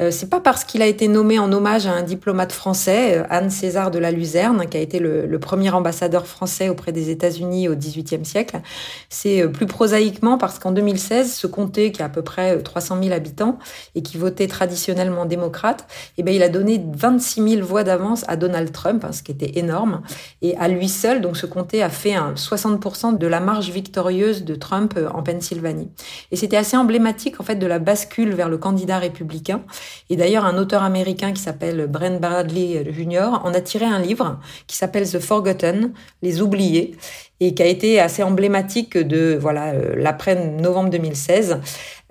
Euh, 0.00 0.10
c'est 0.10 0.30
pas 0.30 0.40
parce 0.40 0.64
qu'il 0.64 0.82
a 0.82 0.86
été 0.86 1.08
nommé 1.08 1.38
en 1.38 1.52
hommage 1.52 1.86
à 1.86 1.92
un 1.92 2.02
diplomate 2.02 2.52
français, 2.52 3.18
euh, 3.18 3.24
Anne 3.30 3.50
César 3.50 3.90
de 3.90 3.98
la 3.98 4.12
Luzerne, 4.12 4.66
qui 4.68 4.76
a 4.76 4.80
été 4.80 4.98
le, 5.00 5.27
premier 5.36 5.70
ambassadeur 5.70 6.26
français 6.26 6.68
auprès 6.68 6.92
des 6.92 7.10
États-Unis 7.10 7.68
au 7.68 7.74
XVIIIe 7.74 8.24
siècle. 8.24 8.60
C'est 9.08 9.42
euh, 9.42 9.48
plus 9.48 9.66
prosaïquement 9.66 10.38
parce 10.38 10.58
qu'en 10.58 10.72
2016, 10.72 11.34
ce 11.34 11.46
comté, 11.46 11.92
qui 11.92 12.02
a 12.02 12.06
à 12.06 12.08
peu 12.08 12.22
près 12.22 12.58
300 12.62 13.02
000 13.02 13.14
habitants 13.14 13.58
et 13.94 14.02
qui 14.02 14.16
votait 14.16 14.46
traditionnellement 14.46 15.26
démocrate, 15.26 15.86
eh 16.16 16.22
ben, 16.22 16.34
il 16.34 16.42
a 16.42 16.48
donné 16.48 16.82
26 16.94 17.56
000 17.56 17.66
voix 17.66 17.84
d'avance 17.84 18.24
à 18.28 18.36
Donald 18.36 18.72
Trump, 18.72 19.04
hein, 19.04 19.12
ce 19.12 19.22
qui 19.22 19.32
était 19.32 19.58
énorme. 19.58 20.02
Et 20.42 20.56
à 20.56 20.68
lui 20.68 20.88
seul, 20.88 21.20
donc 21.20 21.36
ce 21.36 21.46
comté 21.46 21.82
a 21.82 21.90
fait 21.90 22.14
un 22.14 22.34
60% 22.34 23.18
de 23.18 23.26
la 23.26 23.40
marge 23.40 23.70
victorieuse 23.70 24.44
de 24.44 24.54
Trump 24.54 24.98
en 25.12 25.22
Pennsylvanie. 25.22 25.90
Et 26.30 26.36
c'était 26.36 26.56
assez 26.56 26.76
emblématique 26.76 27.40
en 27.40 27.42
fait 27.42 27.56
de 27.56 27.66
la 27.66 27.78
bascule 27.78 28.34
vers 28.34 28.48
le 28.48 28.58
candidat 28.58 28.98
républicain. 28.98 29.62
Et 30.10 30.16
d'ailleurs, 30.16 30.44
un 30.44 30.56
auteur 30.56 30.82
américain 30.82 31.32
qui 31.32 31.42
s'appelle 31.42 31.86
Brent 31.86 32.20
Bradley 32.20 32.92
Jr. 32.92 33.40
en 33.44 33.52
a 33.52 33.60
tiré 33.60 33.84
un 33.84 33.98
livre 33.98 34.38
qui 34.66 34.76
s'appelle 34.76 35.08
The 35.08 35.17
Forgotten, 35.18 35.92
les 36.22 36.42
oubliés, 36.42 36.96
et 37.40 37.54
qui 37.54 37.62
a 37.62 37.66
été 37.66 38.00
assez 38.00 38.22
emblématique 38.22 38.98
de 38.98 39.38
voilà 39.40 39.72
l'après 39.96 40.34
novembre 40.34 40.90
2016 40.90 41.60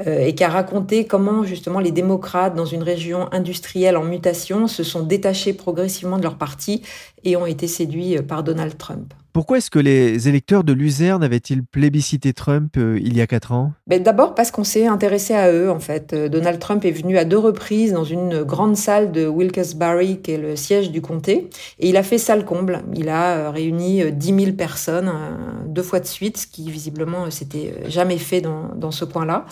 et 0.06 0.34
qui 0.36 0.44
a 0.44 0.48
raconté 0.48 1.06
comment 1.06 1.44
justement 1.44 1.82
les 1.82 1.92
démocrates 1.92 2.56
dans 2.56 2.66
une 2.66 2.82
région 2.82 3.28
industrielle 3.34 3.98
en 3.98 4.06
mutation 4.06 4.68
se 4.68 4.84
sont 4.84 5.04
détachés 5.04 5.52
progressivement 5.52 6.18
de 6.18 6.24
leur 6.24 6.38
parti 6.38 6.82
et 7.26 7.36
ont 7.36 7.46
été 7.46 7.68
séduits 7.68 8.22
par 8.22 8.44
Donald 8.44 8.78
Trump. 8.78 9.14
Pourquoi 9.38 9.60
est-ce 9.60 9.70
que 9.70 9.78
les 9.78 10.28
électeurs 10.28 10.64
de 10.64 10.74
Luzerne 10.74 11.24
avaient-ils 11.24 11.64
plébiscité 11.64 12.34
Trump 12.34 12.74
euh, 12.76 12.98
il 13.00 13.16
y 13.16 13.22
a 13.22 13.28
quatre 13.28 13.52
ans? 13.52 13.74
Ben 13.86 14.02
D'abord 14.02 14.34
parce 14.34 14.50
qu'on 14.50 14.64
s'est 14.64 14.88
intéressé 14.88 15.36
à 15.36 15.52
eux, 15.52 15.70
en 15.70 15.80
fait. 15.80 16.14
Euh, 16.14 16.28
Donald 16.28 16.58
Trump 16.58 16.84
est 16.86 16.92
venu 16.92 17.20
à 17.20 17.24
deux 17.24 17.38
reprises 17.38 17.94
dans 17.94 18.04
une 18.04 18.42
grande 18.42 18.76
salle 18.76 19.12
de 19.12 19.28
Wilkes-Barre, 19.28 20.00
qui 20.24 20.32
est 20.32 20.40
le 20.40 20.56
siège 20.56 20.90
du 20.90 21.02
comté, 21.02 21.52
et 21.78 21.90
il 21.90 21.98
a 21.98 22.02
fait 22.02 22.18
salle 22.18 22.46
comble. 22.46 22.82
Il 22.96 23.10
a 23.10 23.38
euh, 23.38 23.50
réuni 23.52 24.12
10 24.12 24.40
000 24.46 24.54
personnes 24.54 25.12
deux 25.68 25.84
fois 25.84 26.00
de 26.00 26.08
suite, 26.08 26.38
ce 26.40 26.48
qui 26.48 26.72
visiblement 26.72 27.30
s'était 27.30 27.76
jamais 27.90 28.18
fait 28.18 28.42
dans, 28.42 28.70
dans 28.76 28.90
ce 28.90 29.06
coin-là. 29.06 29.46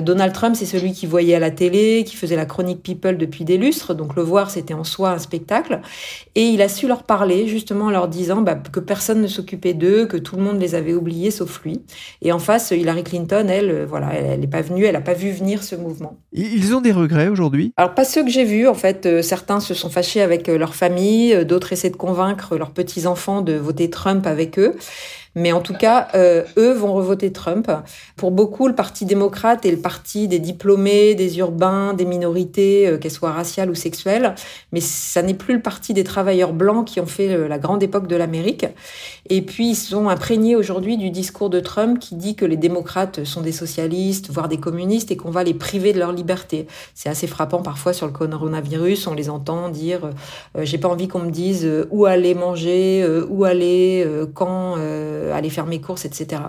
Donald 0.00 0.32
Trump, 0.32 0.56
c'est 0.56 0.66
celui 0.66 0.92
qui 0.92 1.06
voyait 1.06 1.34
à 1.34 1.38
la 1.38 1.50
télé, 1.50 2.04
qui 2.06 2.16
faisait 2.16 2.36
la 2.36 2.46
chronique 2.46 2.82
People 2.82 3.18
depuis 3.18 3.44
des 3.44 3.58
lustres, 3.58 3.94
donc 3.94 4.16
le 4.16 4.22
voir, 4.22 4.50
c'était 4.50 4.72
en 4.72 4.82
soi 4.82 5.10
un 5.10 5.18
spectacle. 5.18 5.80
Et 6.34 6.44
il 6.44 6.62
a 6.62 6.68
su 6.68 6.88
leur 6.88 7.02
parler, 7.02 7.46
justement 7.48 7.86
en 7.86 7.90
leur 7.90 8.08
disant 8.08 8.40
bah, 8.40 8.54
que 8.54 8.80
personne 8.80 9.03
personne 9.04 9.20
ne 9.20 9.28
s'occupait 9.28 9.74
d'eux, 9.74 10.06
que 10.06 10.16
tout 10.16 10.36
le 10.36 10.42
monde 10.42 10.58
les 10.58 10.74
avait 10.74 10.94
oubliés 10.94 11.30
sauf 11.30 11.62
lui. 11.62 11.82
Et 12.22 12.32
en 12.32 12.38
face, 12.38 12.70
Hillary 12.70 13.04
Clinton, 13.04 13.48
elle, 13.50 13.70
euh, 13.70 13.86
voilà, 13.86 14.14
elle 14.14 14.40
n'est 14.40 14.46
pas 14.46 14.62
venue, 14.62 14.84
elle 14.86 14.94
n'a 14.94 15.02
pas 15.02 15.12
vu 15.12 15.30
venir 15.30 15.62
ce 15.62 15.76
mouvement. 15.76 16.16
Ils 16.32 16.74
ont 16.74 16.80
des 16.80 16.90
regrets 16.90 17.28
aujourd'hui? 17.28 17.74
Alors 17.76 17.94
pas 17.94 18.06
ceux 18.06 18.24
que 18.24 18.30
j'ai 18.30 18.44
vus, 18.44 18.66
en 18.66 18.72
fait. 18.72 19.04
Euh, 19.04 19.20
certains 19.20 19.60
se 19.60 19.74
sont 19.74 19.90
fâchés 19.90 20.22
avec 20.22 20.48
euh, 20.48 20.56
leur 20.56 20.74
famille, 20.74 21.44
d'autres 21.44 21.74
essaient 21.74 21.90
de 21.90 21.96
convaincre 21.96 22.56
leurs 22.56 22.70
petits 22.70 23.06
enfants 23.06 23.42
de 23.42 23.52
voter 23.52 23.90
Trump 23.90 24.26
avec 24.26 24.58
eux. 24.58 24.74
Mais 25.34 25.52
en 25.52 25.60
tout 25.60 25.74
cas, 25.74 26.08
euh, 26.14 26.44
eux 26.56 26.72
vont 26.72 26.92
revoter 26.92 27.32
Trump. 27.32 27.70
Pour 28.16 28.30
beaucoup, 28.30 28.68
le 28.68 28.74
Parti 28.74 29.04
démocrate 29.04 29.66
est 29.66 29.70
le 29.70 29.78
parti 29.78 30.28
des 30.28 30.38
diplômés, 30.38 31.14
des 31.14 31.38
urbains, 31.38 31.94
des 31.94 32.04
minorités, 32.04 32.86
euh, 32.86 32.98
qu'elles 32.98 33.10
soient 33.10 33.32
raciales 33.32 33.70
ou 33.70 33.74
sexuelles. 33.74 34.34
Mais 34.72 34.80
ça 34.80 35.22
n'est 35.22 35.34
plus 35.34 35.54
le 35.54 35.62
parti 35.62 35.92
des 35.92 36.04
travailleurs 36.04 36.52
blancs 36.52 36.86
qui 36.86 37.00
ont 37.00 37.06
fait 37.06 37.30
euh, 37.30 37.48
la 37.48 37.58
grande 37.58 37.82
époque 37.82 38.06
de 38.06 38.16
l'Amérique. 38.16 38.66
Et 39.28 39.42
puis, 39.42 39.70
ils 39.70 39.76
sont 39.76 40.08
imprégnés 40.08 40.54
aujourd'hui 40.54 40.96
du 40.96 41.10
discours 41.10 41.50
de 41.50 41.60
Trump 41.60 41.98
qui 41.98 42.14
dit 42.14 42.36
que 42.36 42.44
les 42.44 42.56
démocrates 42.56 43.24
sont 43.24 43.40
des 43.40 43.52
socialistes, 43.52 44.30
voire 44.30 44.48
des 44.48 44.58
communistes, 44.58 45.10
et 45.10 45.16
qu'on 45.16 45.30
va 45.30 45.42
les 45.42 45.54
priver 45.54 45.92
de 45.92 45.98
leur 45.98 46.12
liberté. 46.12 46.66
C'est 46.94 47.08
assez 47.08 47.26
frappant 47.26 47.62
parfois 47.62 47.92
sur 47.92 48.06
le 48.06 48.12
coronavirus. 48.12 49.06
On 49.06 49.14
les 49.14 49.30
entend 49.30 49.68
dire 49.68 50.10
j'ai 50.60 50.78
pas 50.78 50.88
envie 50.88 51.08
qu'on 51.08 51.20
me 51.20 51.30
dise 51.30 51.68
où 51.90 52.04
aller 52.04 52.34
manger, 52.34 53.06
où 53.28 53.44
aller, 53.44 54.06
quand 54.34 54.76
aller 55.32 55.50
faire 55.50 55.66
mes 55.66 55.80
courses, 55.80 56.04
etc. 56.04 56.42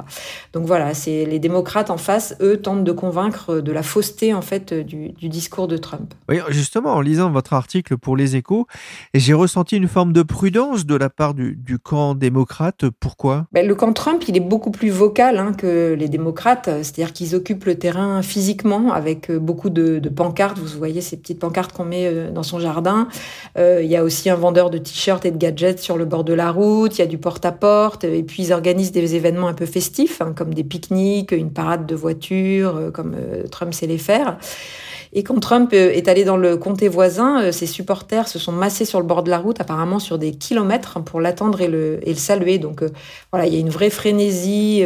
Donc 0.53 0.65
voilà, 0.65 0.93
c'est 0.93 1.25
les 1.25 1.39
démocrates 1.39 1.89
en 1.89 1.97
face, 1.97 2.35
eux, 2.41 2.57
tentent 2.57 2.83
de 2.83 2.91
convaincre 2.91 3.61
de 3.61 3.71
la 3.71 3.83
fausseté 3.83 4.33
en 4.33 4.41
fait 4.41 4.73
du, 4.73 5.13
discours 5.21 5.67
de 5.67 5.77
Trump. 5.77 6.13
Oui, 6.29 6.39
justement, 6.49 6.93
en 6.93 7.01
lisant 7.01 7.31
votre 7.31 7.53
article 7.53 7.97
pour 7.97 8.15
Les 8.15 8.35
Échos, 8.35 8.67
j'ai 9.13 9.33
ressenti 9.33 9.77
une 9.77 9.87
forme 9.87 10.13
de 10.13 10.23
prudence 10.23 10.85
de 10.85 10.95
la 10.95 11.09
part 11.09 11.33
du, 11.33 11.77
camp 11.83 12.15
démocrate. 12.15 12.89
Pourquoi? 12.99 13.47
Ben, 13.51 13.67
Le 13.67 13.75
camp 13.75 13.93
Trump, 13.93 14.23
il 14.27 14.37
est 14.37 14.41
beaucoup 14.41 14.71
plus 14.71 14.89
vocal 14.89 15.37
hein, 15.37 15.53
que 15.53 15.93
les 15.97 16.07
démocrates, 16.07 16.65
c'est-à-dire 16.65 17.13
qu'ils 17.13 17.35
occupent 17.35 17.65
le 17.65 17.75
terrain 17.75 18.21
physiquement 18.21 18.93
avec 18.93 19.29
euh, 19.29 19.39
beaucoup 19.39 19.69
de, 19.69 19.99
pancartes. 20.09 20.57
Vous 20.57 20.77
voyez 20.77 21.01
ces 21.01 21.17
petites 21.17 21.39
pancartes 21.39 21.73
qu'on 21.73 21.85
met 21.85 22.07
euh, 22.07 22.31
dans 22.31 22.43
son 22.43 22.59
jardin. 22.59 23.07
il 23.57 23.85
y 23.85 23.95
a 23.95 24.03
aussi 24.03 24.29
un 24.29 24.35
vendeur 24.35 24.69
de 24.69 24.77
t-shirts 24.77 25.25
et 25.25 25.31
de 25.31 25.37
gadgets 25.37 25.79
sur 25.79 25.97
le 25.97 26.05
bord 26.05 26.23
de 26.23 26.33
la 26.33 26.51
route. 26.51 26.97
Il 26.97 27.01
y 27.01 27.03
a 27.03 27.07
du 27.07 27.17
porte-à-porte. 27.17 28.03
et 28.03 28.23
puis 28.23 28.43
ils 28.43 28.53
organisent 28.65 28.91
des 28.91 29.13
événements 29.13 29.47
un 29.47 29.53
peu 29.53 29.67
festifs, 29.67 30.21
hein, 30.21 30.33
comme 30.35 30.53
des 30.53 30.63
pique-niques, 30.63 31.33
une 31.33 31.51
parade 31.51 31.85
de 31.85 31.93
voitures, 31.93 32.75
euh, 32.75 32.89
comme 32.89 33.15
euh, 33.15 33.43
Trump 33.47 33.75
sait 33.75 33.85
les 33.85 33.99
faire. 33.99 34.39
Et 35.15 35.23
quand 35.23 35.39
Trump 35.39 35.71
euh, 35.73 35.91
est 35.91 36.07
allé 36.07 36.25
dans 36.25 36.37
le 36.37 36.57
comté 36.57 36.87
voisin, 36.87 37.51
ses 37.51 37.65
supporters 37.65 38.27
se 38.27 38.37
sont 38.37 38.51
massés 38.51 38.85
sur 38.85 38.99
le 38.99 39.05
bord 39.05 39.23
de 39.23 39.29
la 39.31 39.39
route, 39.39 39.59
apparemment 39.59 39.97
sur 39.97 40.19
des 40.19 40.33
kilomètres, 40.33 40.99
pour 41.01 41.21
l'attendre 41.21 41.61
et 41.61 41.67
le, 41.67 41.99
saluer. 42.15 42.59
Donc 42.59 42.83
voilà, 43.31 43.47
il 43.47 43.53
y 43.53 43.57
a 43.57 43.59
une 43.59 43.69
vraie 43.69 43.89
frénésie 43.89 44.81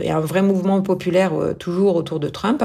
et 0.00 0.10
un 0.10 0.20
vrai 0.20 0.42
mouvement 0.42 0.80
populaire 0.80 1.32
toujours 1.58 1.96
autour 1.96 2.18
de 2.18 2.28
Trump. 2.28 2.64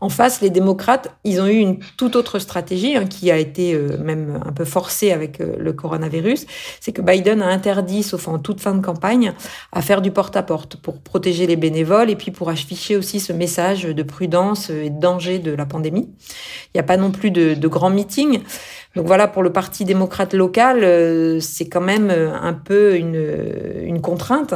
En 0.00 0.08
face, 0.08 0.40
les 0.40 0.50
démocrates, 0.50 1.10
ils 1.24 1.40
ont 1.40 1.46
eu 1.46 1.56
une 1.56 1.78
toute 1.96 2.16
autre 2.16 2.38
stratégie 2.38 2.96
hein, 2.96 3.06
qui 3.06 3.30
a 3.30 3.38
été 3.38 3.76
même 4.02 4.40
un 4.44 4.52
peu 4.52 4.64
forcée 4.64 5.12
avec 5.12 5.38
le 5.38 5.72
coronavirus. 5.72 6.46
C'est 6.80 6.92
que 6.92 7.02
Biden 7.02 7.42
a 7.42 7.48
interdit, 7.48 8.02
sauf 8.02 8.28
en 8.28 8.38
toute 8.38 8.60
fin 8.60 8.74
de 8.74 8.84
campagne, 8.84 9.32
à 9.72 9.82
faire 9.82 10.02
du 10.02 10.10
porte-à-porte 10.10 10.76
pour 10.76 11.00
protéger 11.00 11.46
les 11.46 11.56
bénévoles 11.56 12.10
et 12.10 12.16
puis 12.16 12.30
pour 12.30 12.48
afficher 12.48 12.96
aussi 12.96 13.20
ce 13.20 13.32
message 13.32 13.84
de 13.84 14.02
prudence 14.02 14.70
et 14.70 14.90
de 14.90 15.00
danger 15.00 15.38
de 15.38 15.52
la 15.52 15.66
pandémie. 15.66 15.91
Il 16.00 16.76
n'y 16.76 16.80
a 16.80 16.84
pas 16.84 16.96
non 16.96 17.10
plus 17.10 17.30
de, 17.30 17.54
de 17.54 17.68
grands 17.68 17.90
meetings. 17.90 18.40
Donc 18.94 19.06
voilà, 19.06 19.26
pour 19.26 19.42
le 19.42 19.50
Parti 19.50 19.86
démocrate 19.86 20.34
local, 20.34 20.80
euh, 20.82 21.40
c'est 21.40 21.66
quand 21.66 21.80
même 21.80 22.10
euh, 22.10 22.30
un 22.34 22.52
peu 22.52 22.96
une, 22.96 23.24
une 23.84 24.02
contrainte. 24.02 24.52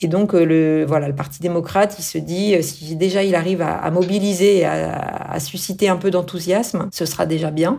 Et 0.00 0.08
donc 0.08 0.34
euh, 0.34 0.44
le 0.44 0.84
voilà, 0.86 1.06
le 1.06 1.14
Parti 1.14 1.40
démocrate, 1.40 1.96
il 1.98 2.02
se 2.02 2.16
dit 2.16 2.62
si 2.62 2.96
déjà 2.96 3.22
il 3.22 3.34
arrive 3.34 3.60
à, 3.60 3.90
mobiliser, 3.90 4.64
à, 4.64 5.32
à, 5.32 5.40
susciter 5.40 5.88
un 5.88 5.96
peu 5.96 6.10
d'enthousiasme, 6.10 6.88
ce 6.92 7.04
sera 7.04 7.26
déjà 7.26 7.50
bien. 7.50 7.78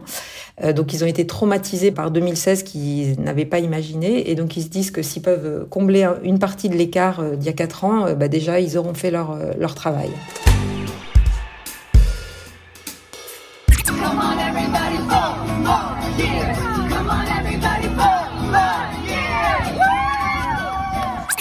donc 0.76 0.94
ils 0.94 1.04
ont 1.04 1.08
été 1.08 1.26
traumatisés 1.26 1.92
par 1.92 2.12
2016 2.12 2.64
qu'ils 2.64 3.20
n'avaient 3.20 3.46
pas 3.46 3.60
imaginé, 3.60 4.30
et 4.30 4.36
donc 4.36 4.58
ils 4.58 4.64
se 4.64 4.70
disent 4.70 4.92
que 4.92 5.02
s'ils 5.02 5.22
peuvent 5.22 5.68
combler 5.70 6.08
une 6.24 6.40
partie 6.40 6.70
de 6.70 6.76
l'écart 6.76 7.24
d'il 7.24 7.46
y 7.46 7.50
a 7.50 7.54
quatre 7.54 7.84
ans, 7.84 8.14
bah 8.14 8.28
déjà 8.28 8.60
ils 8.60 8.78
auront 8.78 8.94
fait 8.94 9.12
leur 9.12 9.76
travail. 9.76 10.10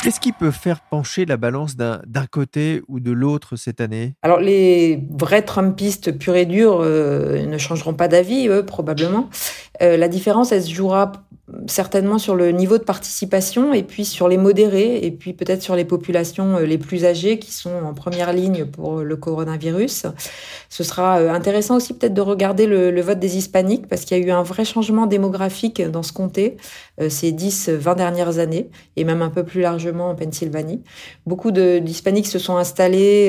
Qu'est-ce 0.05 0.21
qui 0.21 0.33
peut 0.33 0.51
faire 0.51 0.83
pencher 0.83 1.25
la 1.25 1.39
balance 1.39 1.77
d'un 1.77 2.27
côté 2.31 2.83
ou 2.89 3.01
de 3.01 3.11
l'autre 3.11 3.57
cette 3.57 3.81
année? 3.81 4.17
Alors 4.21 4.39
les 4.39 5.03
vrais 5.11 5.41
Trumpistes 5.41 6.19
purs 6.19 6.37
et 6.37 6.45
durs 6.45 6.81
euh, 6.83 7.47
ne 7.47 7.57
changeront 7.57 7.95
pas 7.95 8.07
d'avis, 8.07 8.49
eux, 8.49 8.67
probablement. 8.67 9.31
Euh, 9.83 9.97
la 9.97 10.09
différence, 10.09 10.53
elle 10.53 10.63
se 10.63 10.73
jouera 10.73 11.13
certainement 11.67 12.19
sur 12.19 12.35
le 12.35 12.53
niveau 12.53 12.79
de 12.79 12.85
participation 12.85 13.75
et 13.75 13.83
puis 13.83 14.07
sur 14.07 14.29
les 14.29 14.39
modérés 14.39 15.05
et 15.05 15.11
puis 15.11 15.35
peut-être 15.35 15.61
sur 15.61 15.77
les 15.77 15.85
populations 15.85 16.57
euh, 16.57 16.65
les 16.65 16.79
plus 16.79 17.05
âgées 17.05 17.39
qui 17.39 17.53
sont 17.53 17.83
en 17.85 17.93
première 17.93 18.33
ligne 18.33 18.65
pour 18.65 19.01
le 19.01 19.17
coronavirus. 19.17 20.07
Ce 20.71 20.85
sera 20.85 21.19
euh, 21.19 21.31
intéressant 21.31 21.77
aussi 21.77 21.93
peut-être 21.93 22.15
de 22.15 22.23
regarder 22.23 22.67
le, 22.67 22.99
vote 23.03 23.19
des 23.19 23.37
hispaniques 23.37 23.87
parce 23.89 24.05
qu'il 24.05 24.17
y 24.17 24.21
a 24.23 24.25
eu 24.25 24.31
un 24.31 24.43
vrai 24.43 24.65
changement 24.65 25.07
démographique 25.07 25.83
dans 25.83 26.03
ce 26.03 26.13
comté 26.13 26.57
ces 27.09 27.33
10-20 27.33 27.97
dernières 27.97 28.39
années 28.39 28.71
et 28.97 29.05
même 29.05 29.21
un 29.21 29.29
peu 29.29 29.43
plus 29.43 29.61
largement 29.61 30.11
en 30.11 30.15
Pennsylvanie. 30.15 30.83
Beaucoup 31.27 31.51
d'hispaniques 31.51 32.29
se 32.29 32.39
sont 32.39 32.57
installés 32.57 33.29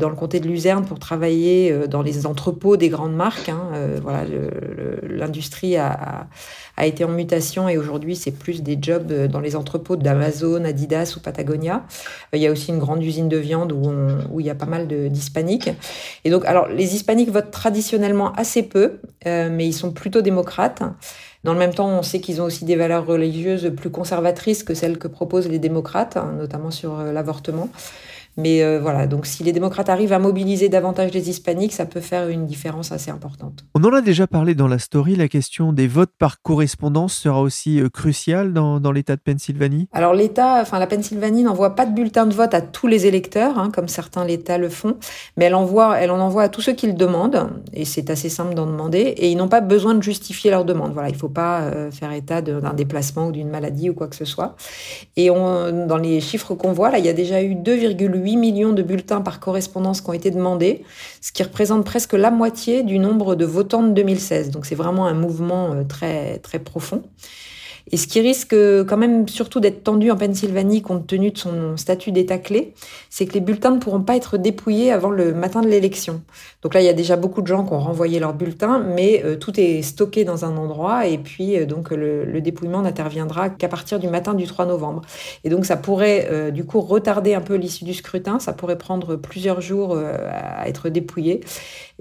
dans 0.00 0.08
le 0.08 0.16
comté 0.16 0.40
de 0.40 0.48
Luzerne 0.48 0.84
pour 0.84 0.98
travailler 0.98 1.86
dans 1.88 2.02
les 2.02 2.26
entrepôts 2.26 2.76
des 2.76 2.88
grandes 2.88 3.14
marques. 3.14 3.50
Hein. 3.50 3.70
Voilà, 4.02 4.24
l'industrie 5.02 5.73
a, 5.76 6.26
été 6.82 7.04
en 7.04 7.08
mutation 7.08 7.68
et 7.68 7.78
aujourd'hui 7.78 8.16
c'est 8.16 8.32
plus 8.32 8.62
des 8.62 8.78
jobs 8.80 9.12
dans 9.28 9.40
les 9.40 9.56
entrepôts 9.56 9.96
d'Amazon, 9.96 10.64
Adidas 10.64 11.14
ou 11.16 11.20
Patagonia. 11.20 11.84
Il 12.32 12.40
y 12.40 12.46
a 12.46 12.50
aussi 12.50 12.70
une 12.70 12.78
grande 12.78 13.02
usine 13.02 13.28
de 13.28 13.36
viande 13.36 13.72
où, 13.72 14.40
il 14.40 14.46
y 14.46 14.50
a 14.50 14.54
pas 14.54 14.66
mal 14.66 14.88
d'hispaniques. 14.88 15.70
Et 16.24 16.30
donc, 16.30 16.44
alors 16.44 16.68
les 16.68 16.94
hispaniques 16.94 17.30
votent 17.30 17.50
traditionnellement 17.50 18.32
assez 18.32 18.62
peu, 18.62 19.00
euh, 19.26 19.48
mais 19.50 19.66
ils 19.66 19.72
sont 19.72 19.92
plutôt 19.92 20.22
démocrates. 20.22 20.82
Dans 21.44 21.52
le 21.52 21.58
même 21.58 21.74
temps, 21.74 21.88
on 21.88 22.02
sait 22.02 22.20
qu'ils 22.20 22.40
ont 22.40 22.44
aussi 22.44 22.64
des 22.64 22.74
valeurs 22.74 23.06
religieuses 23.06 23.70
plus 23.76 23.90
conservatrices 23.90 24.64
que 24.64 24.72
celles 24.72 24.98
que 24.98 25.08
proposent 25.08 25.48
les 25.48 25.58
démocrates, 25.58 26.16
hein, 26.16 26.34
notamment 26.38 26.70
sur 26.70 26.98
euh, 26.98 27.12
l'avortement. 27.12 27.68
Mais 28.36 28.62
euh, 28.62 28.80
voilà, 28.80 29.06
donc 29.06 29.26
si 29.26 29.44
les 29.44 29.52
démocrates 29.52 29.88
arrivent 29.88 30.12
à 30.12 30.18
mobiliser 30.18 30.68
davantage 30.68 31.12
les 31.12 31.30
hispaniques, 31.30 31.72
ça 31.72 31.86
peut 31.86 32.00
faire 32.00 32.28
une 32.28 32.46
différence 32.46 32.92
assez 32.92 33.10
importante. 33.10 33.64
On 33.74 33.84
en 33.84 33.92
a 33.92 34.00
déjà 34.00 34.26
parlé 34.26 34.54
dans 34.54 34.68
la 34.68 34.78
story, 34.78 35.16
la 35.16 35.28
question 35.28 35.72
des 35.72 35.86
votes 35.86 36.12
par 36.18 36.42
correspondance 36.42 37.14
sera 37.14 37.40
aussi 37.40 37.80
euh, 37.80 37.88
cruciale 37.88 38.52
dans, 38.52 38.80
dans 38.80 38.92
l'État 38.92 39.16
de 39.16 39.20
Pennsylvanie? 39.20 39.88
Alors 39.92 40.14
l'État, 40.14 40.60
enfin 40.60 40.78
la 40.78 40.86
Pennsylvanie 40.86 41.42
n'envoie 41.42 41.74
pas 41.74 41.86
de 41.86 41.94
bulletin 41.94 42.26
de 42.26 42.34
vote 42.34 42.54
à 42.54 42.60
tous 42.60 42.86
les 42.86 43.06
électeurs, 43.06 43.58
hein, 43.58 43.70
comme 43.72 43.88
certains 43.88 44.24
l'État 44.24 44.58
le 44.58 44.68
font, 44.68 44.96
mais 45.36 45.46
elle, 45.46 45.54
envoie, 45.54 45.98
elle 45.98 46.10
en 46.10 46.18
envoie 46.20 46.42
à 46.42 46.48
tous 46.48 46.60
ceux 46.60 46.72
qui 46.72 46.86
le 46.86 46.94
demandent, 46.94 47.50
et 47.72 47.84
c'est 47.84 48.10
assez 48.10 48.28
simple 48.28 48.54
d'en 48.54 48.66
demander, 48.66 48.98
et 48.98 49.30
ils 49.30 49.36
n'ont 49.36 49.48
pas 49.48 49.60
besoin 49.60 49.94
de 49.94 50.02
justifier 50.02 50.50
leur 50.50 50.64
demande. 50.64 50.92
Voilà, 50.92 51.08
il 51.08 51.14
ne 51.14 51.18
faut 51.18 51.28
pas 51.28 51.62
euh, 51.62 51.90
faire 51.90 52.12
état 52.12 52.42
d'un 52.42 52.74
déplacement 52.74 53.28
ou 53.28 53.32
d'une 53.32 53.48
maladie 53.48 53.90
ou 53.90 53.94
quoi 53.94 54.08
que 54.08 54.16
ce 54.16 54.24
soit. 54.24 54.56
Et 55.16 55.30
on, 55.30 55.86
dans 55.86 55.96
les 55.96 56.20
chiffres 56.20 56.54
qu'on 56.54 56.72
voit, 56.72 56.90
là, 56.90 56.98
il 56.98 57.04
y 57.04 57.08
a 57.08 57.12
déjà 57.12 57.42
eu 57.42 57.54
2,8 57.54 58.23
8 58.24 58.36
millions 58.36 58.72
de 58.72 58.82
bulletins 58.82 59.20
par 59.20 59.38
correspondance 59.38 60.00
qui 60.00 60.08
ont 60.08 60.14
été 60.14 60.30
demandés, 60.30 60.82
ce 61.20 61.30
qui 61.30 61.42
représente 61.42 61.84
presque 61.84 62.14
la 62.14 62.30
moitié 62.30 62.82
du 62.82 62.98
nombre 62.98 63.34
de 63.34 63.44
votants 63.44 63.82
de 63.82 63.92
2016. 63.92 64.50
Donc 64.50 64.64
c'est 64.64 64.74
vraiment 64.74 65.06
un 65.06 65.14
mouvement 65.14 65.72
euh, 65.72 65.84
très, 65.84 66.38
très 66.38 66.58
profond. 66.58 67.02
Et 67.92 67.96
ce 67.96 68.06
qui 68.06 68.20
risque 68.20 68.54
quand 68.54 68.96
même 68.96 69.28
surtout 69.28 69.60
d'être 69.60 69.84
tendu 69.84 70.10
en 70.10 70.16
Pennsylvanie 70.16 70.80
compte 70.80 71.06
tenu 71.06 71.30
de 71.30 71.38
son 71.38 71.76
statut 71.76 72.12
d'État 72.12 72.38
clé, 72.38 72.72
c'est 73.10 73.26
que 73.26 73.34
les 73.34 73.40
bulletins 73.40 73.72
ne 73.72 73.78
pourront 73.78 74.00
pas 74.00 74.16
être 74.16 74.38
dépouillés 74.38 74.90
avant 74.90 75.10
le 75.10 75.34
matin 75.34 75.60
de 75.60 75.68
l'élection. 75.68 76.22
Donc 76.62 76.74
là, 76.74 76.80
il 76.80 76.86
y 76.86 76.88
a 76.88 76.94
déjà 76.94 77.16
beaucoup 77.16 77.42
de 77.42 77.46
gens 77.46 77.64
qui 77.64 77.72
ont 77.74 77.78
renvoyé 77.78 78.18
leurs 78.20 78.32
bulletins, 78.32 78.78
mais 78.78 79.22
euh, 79.24 79.36
tout 79.36 79.58
est 79.60 79.82
stocké 79.82 80.24
dans 80.24 80.44
un 80.44 80.56
endroit 80.56 81.06
et 81.06 81.18
puis 81.18 81.58
euh, 81.58 81.66
donc 81.66 81.90
le, 81.90 82.24
le 82.24 82.40
dépouillement 82.40 82.82
n'interviendra 82.82 83.50
qu'à 83.50 83.68
partir 83.68 83.98
du 83.98 84.08
matin 84.08 84.32
du 84.32 84.46
3 84.46 84.64
novembre. 84.66 85.02
Et 85.44 85.50
donc 85.50 85.66
ça 85.66 85.76
pourrait 85.76 86.28
euh, 86.30 86.50
du 86.50 86.64
coup 86.64 86.80
retarder 86.80 87.34
un 87.34 87.42
peu 87.42 87.54
l'issue 87.54 87.84
du 87.84 87.94
scrutin, 87.94 88.38
ça 88.38 88.54
pourrait 88.54 88.78
prendre 88.78 89.16
plusieurs 89.16 89.60
jours 89.60 89.96
à 89.96 90.68
être 90.68 90.88
dépouillé. 90.88 91.40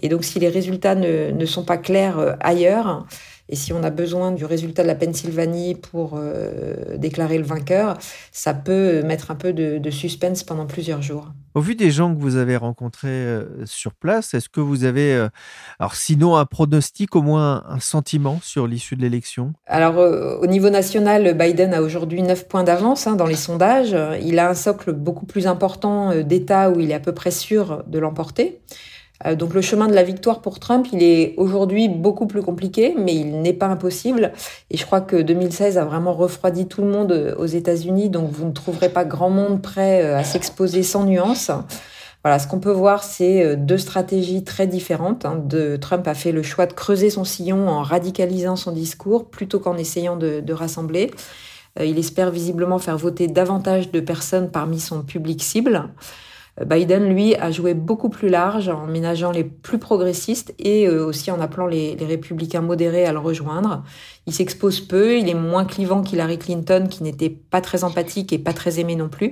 Et 0.01 0.09
donc 0.09 0.23
si 0.23 0.39
les 0.39 0.49
résultats 0.49 0.95
ne 0.95 1.45
sont 1.45 1.63
pas 1.63 1.77
clairs 1.77 2.37
ailleurs, 2.39 3.05
et 3.49 3.55
si 3.55 3.73
on 3.73 3.83
a 3.83 3.89
besoin 3.89 4.31
du 4.31 4.45
résultat 4.45 4.83
de 4.83 4.87
la 4.87 4.95
Pennsylvanie 4.95 5.75
pour 5.75 6.13
euh, 6.15 6.97
déclarer 6.97 7.37
le 7.37 7.43
vainqueur, 7.43 7.97
ça 8.31 8.53
peut 8.53 9.03
mettre 9.03 9.31
un 9.31 9.35
peu 9.35 9.51
de, 9.51 9.89
suspense 9.89 10.43
pendant 10.43 10.65
plusieurs 10.65 11.01
jours. 11.01 11.27
Au 11.53 11.61
vu 11.61 11.75
des 11.75 11.91
gens 11.91 12.15
que 12.15 12.19
vous 12.19 12.37
avez 12.37 12.55
rencontrés 12.55 13.09
euh, 13.09 13.65
sur 13.65 13.93
place, 13.93 14.33
est-ce 14.33 14.49
que 14.49 14.61
vous 14.61 14.85
avez, 14.85 15.13
euh, 15.13 15.29
alors 15.77 15.93
sinon 15.93 16.35
un 16.35 16.45
pronostic, 16.45 17.15
au 17.15 17.21
moins 17.21 17.63
un 17.67 17.79
sentiment 17.79 18.39
sur 18.41 18.65
l'issue 18.65 18.95
de 18.95 19.01
l'élection? 19.01 19.53
Alors 19.67 19.97
au 19.97 20.47
niveau 20.47 20.69
national, 20.69 21.37
Biden 21.37 21.73
a 21.73 21.81
aujourd'hui 21.81 22.23
9 22.23 22.47
points 22.47 22.63
d'avance 22.63 23.05
hein, 23.07 23.15
dans 23.15 23.27
les 23.27 23.35
sondages. 23.35 23.95
Il 24.21 24.39
a 24.39 24.49
un 24.49 24.55
socle 24.55 24.93
beaucoup 24.93 25.25
plus 25.25 25.45
important 25.45 26.15
d'États 26.23 26.71
où 26.71 26.79
il 26.79 26.89
est 26.89 26.95
à 26.95 26.99
peu 26.99 27.13
près 27.13 27.31
sûr 27.31 27.83
de 27.85 27.99
l'emporter. 27.99 28.61
Euh, 29.25 29.35
donc 29.35 29.53
le 29.53 29.61
chemin 29.61 29.87
de 29.87 29.93
la 29.93 30.03
victoire 30.03 30.41
pour 30.41 30.59
Trump, 30.59 30.87
il 30.91 31.03
est 31.03 31.33
aujourd'hui 31.37 31.89
beaucoup 31.89 32.27
plus 32.27 32.41
compliqué, 32.41 32.93
mais 32.97 33.15
il 33.15 33.41
n'est 33.41 33.53
pas 33.53 33.67
impossible. 33.67 34.33
Et 34.69 34.77
je 34.77 34.85
crois 34.85 35.01
que 35.01 35.21
2016 35.21 35.77
a 35.77 35.85
vraiment 35.85 36.13
refroidi 36.13 36.67
tout 36.67 36.81
le 36.81 36.89
monde 36.89 37.11
euh, 37.11 37.35
aux 37.37 37.45
États-Unis, 37.45 38.09
donc 38.09 38.29
vous 38.31 38.45
ne 38.45 38.51
trouverez 38.51 38.89
pas 38.89 39.05
grand 39.05 39.29
monde 39.29 39.61
prêt 39.61 40.03
euh, 40.03 40.17
à 40.17 40.23
s'exposer 40.23 40.83
sans 40.83 41.05
nuance. 41.05 41.51
Voilà, 42.23 42.39
ce 42.39 42.47
qu'on 42.47 42.59
peut 42.59 42.71
voir, 42.71 43.03
c'est 43.03 43.57
deux 43.57 43.77
stratégies 43.77 44.45
très 44.45 44.65
différentes. 44.65 45.25
Hein. 45.25 45.43
De, 45.43 45.75
Trump 45.75 46.07
a 46.07 46.13
fait 46.13 46.31
le 46.31 46.41
choix 46.41 46.65
de 46.65 46.71
creuser 46.71 47.09
son 47.09 47.25
sillon 47.25 47.67
en 47.67 47.83
radicalisant 47.83 48.55
son 48.55 48.71
discours 48.71 49.29
plutôt 49.29 49.59
qu'en 49.59 49.75
essayant 49.75 50.15
de, 50.15 50.39
de 50.39 50.53
rassembler. 50.53 51.11
Il 51.81 51.99
espère 51.99 52.31
visiblement 52.31 52.79
faire 52.79 52.97
voter 52.97 53.27
davantage 53.27 53.91
de 53.91 53.99
personnes 53.99 54.51
parmi 54.51 54.79
son 54.79 55.01
public 55.01 55.43
cible. 55.43 55.89
Biden, 56.63 57.09
lui, 57.09 57.35
a 57.35 57.49
joué 57.49 57.73
beaucoup 57.73 58.09
plus 58.09 58.29
large 58.29 58.69
en 58.69 58.85
ménageant 58.85 59.31
les 59.31 59.43
plus 59.43 59.79
progressistes 59.79 60.53
et 60.59 60.87
euh, 60.87 61.03
aussi 61.03 61.31
en 61.31 61.41
appelant 61.41 61.65
les, 61.65 61.95
républicains 61.95 62.61
modérés 62.61 63.05
à 63.05 63.11
le 63.11 63.19
rejoindre. 63.19 63.83
Il 64.27 64.33
s'expose 64.33 64.79
peu, 64.79 65.17
il 65.17 65.27
est 65.29 65.33
moins 65.33 65.65
clivant 65.65 66.03
qu'Hillary 66.03 66.37
Clinton, 66.37 66.87
qui 66.89 67.01
n'était 67.01 67.31
pas 67.31 67.59
très 67.59 67.83
empathique 67.83 68.31
et 68.33 68.37
pas 68.37 68.53
très 68.53 68.79
aimé 68.79 68.95
non 68.95 69.09
plus. 69.09 69.31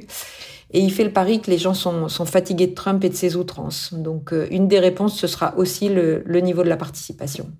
Et 0.71 0.79
il 0.79 0.91
fait 0.91 1.03
le 1.03 1.13
pari 1.13 1.41
que 1.41 1.51
les 1.51 1.57
gens 1.59 1.75
sont, 1.75 2.07
fatigués 2.25 2.67
de 2.67 2.73
Trump 2.73 3.03
et 3.03 3.09
de 3.09 3.15
ses 3.15 3.35
outrances. 3.35 3.93
Donc 3.93 4.33
euh, 4.33 4.47
une 4.49 4.67
des 4.67 4.79
réponses, 4.79 5.19
ce 5.19 5.27
sera 5.27 5.55
aussi 5.57 5.89
le 5.89 6.39
niveau 6.39 6.63
de 6.63 6.69
la 6.69 6.77
participation. 6.77 7.51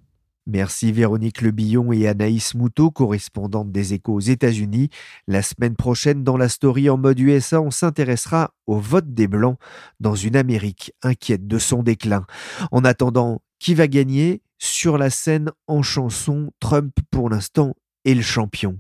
Merci 0.47 0.91
Véronique 0.91 1.41
Lebillon 1.41 1.93
et 1.93 2.07
Anaïs 2.07 2.55
Moutot, 2.55 2.91
correspondantes 2.91 3.71
des 3.71 3.93
échos 3.93 4.13
aux 4.13 4.19
États-Unis. 4.19 4.89
La 5.27 5.41
semaine 5.41 5.75
prochaine, 5.75 6.23
dans 6.23 6.37
la 6.37 6.49
story 6.49 6.89
en 6.89 6.97
mode 6.97 7.19
USA, 7.19 7.61
on 7.61 7.71
s'intéressera 7.71 8.53
au 8.65 8.77
vote 8.77 9.13
des 9.13 9.27
Blancs 9.27 9.57
dans 9.99 10.15
une 10.15 10.35
Amérique 10.35 10.93
inquiète 11.03 11.47
de 11.47 11.59
son 11.59 11.83
déclin. 11.83 12.25
En 12.71 12.83
attendant, 12.83 13.41
qui 13.59 13.75
va 13.75 13.87
gagner? 13.87 14.41
Sur 14.57 14.97
la 14.97 15.09
scène, 15.09 15.51
en 15.67 15.81
chanson, 15.81 16.51
Trump 16.59 16.93
pour 17.09 17.29
l'instant 17.29 17.73
est 18.05 18.13
le 18.13 18.21
champion. 18.21 18.77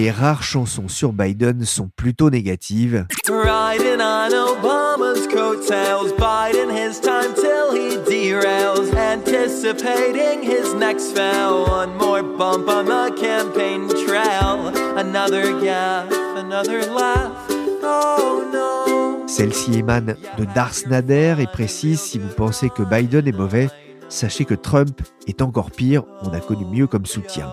Les 0.00 0.10
rares 0.10 0.42
chansons 0.42 0.88
sur 0.88 1.12
Biden 1.12 1.66
sont 1.66 1.90
plutôt 1.94 2.30
négatives. 2.30 3.06
Celle-ci 19.26 19.78
émane 19.78 20.16
de 20.38 20.44
Darth 20.54 20.86
Nader 20.86 21.34
et 21.40 21.46
précise 21.46 22.00
si 22.00 22.18
vous 22.18 22.28
pensez 22.34 22.70
que 22.70 22.82
Biden 22.82 23.28
est 23.28 23.36
mauvais, 23.36 23.68
sachez 24.08 24.46
que 24.46 24.54
Trump 24.54 24.98
est 25.26 25.42
encore 25.42 25.70
pire, 25.70 26.04
on 26.22 26.32
a 26.32 26.40
connu 26.40 26.64
mieux 26.64 26.86
comme 26.86 27.04
soutien. 27.04 27.52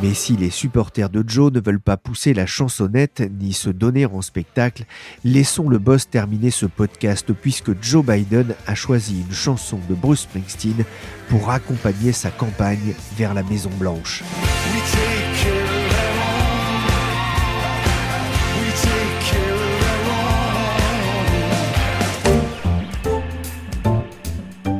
Mais 0.00 0.14
si 0.14 0.36
les 0.36 0.50
supporters 0.50 1.10
de 1.10 1.24
Joe 1.26 1.52
ne 1.52 1.60
veulent 1.60 1.80
pas 1.80 1.96
pousser 1.96 2.32
la 2.32 2.46
chansonnette 2.46 3.22
ni 3.40 3.52
se 3.52 3.68
donner 3.68 4.06
en 4.06 4.22
spectacle, 4.22 4.84
laissons 5.24 5.68
le 5.68 5.78
boss 5.78 6.08
terminer 6.08 6.50
ce 6.50 6.66
podcast 6.66 7.32
puisque 7.32 7.72
Joe 7.82 8.04
Biden 8.04 8.54
a 8.66 8.74
choisi 8.74 9.20
une 9.20 9.34
chanson 9.34 9.78
de 9.88 9.94
Bruce 9.94 10.20
Springsteen 10.20 10.84
pour 11.28 11.50
accompagner 11.50 12.12
sa 12.12 12.30
campagne 12.30 12.94
vers 13.16 13.34
la 13.34 13.42
Maison 13.42 13.70
Blanche. 13.78 14.22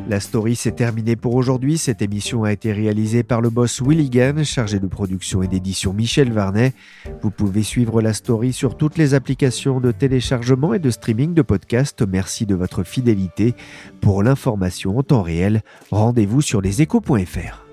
La 0.09 0.21
story 0.21 0.57
s'est 0.57 0.73
terminée 0.73 1.17
pour 1.17 1.35
aujourd'hui. 1.35 1.77
Cette 1.77 2.01
émission 2.01 2.45
a 2.45 2.53
été 2.53 2.73
réalisée 2.73 3.23
par 3.23 3.43
le 3.43 3.51
boss 3.51 3.83
Willigan, 3.83 4.43
chargé 4.43 4.81
de 4.81 4.87
production 4.87 5.43
et 5.43 5.49
d'édition 5.49 5.93
Michel 5.93 6.33
Varnet. 6.33 6.73
Vous 7.21 7.31
pouvez 7.31 7.63
suivre 7.63 8.01
la 8.01 8.15
story 8.15 8.55
sur 8.55 8.79
toutes 8.79 8.97
les 8.97 9.13
applications 9.13 9.81
de 9.81 9.93
téléchargement 9.93 10.73
et 10.73 10.79
de 10.79 10.91
streaming 10.91 11.35
de 11.35 11.43
podcasts. 11.43 12.01
Merci 12.09 12.47
de 12.47 12.55
votre 12.55 12.85
fidélité. 12.85 13.55
Pour 14.01 14.23
l'information 14.23 14.97
en 14.97 15.03
temps 15.03 15.23
réel, 15.23 15.61
rendez-vous 15.91 16.41
sur 16.41 16.63
leséchos.fr. 16.63 17.68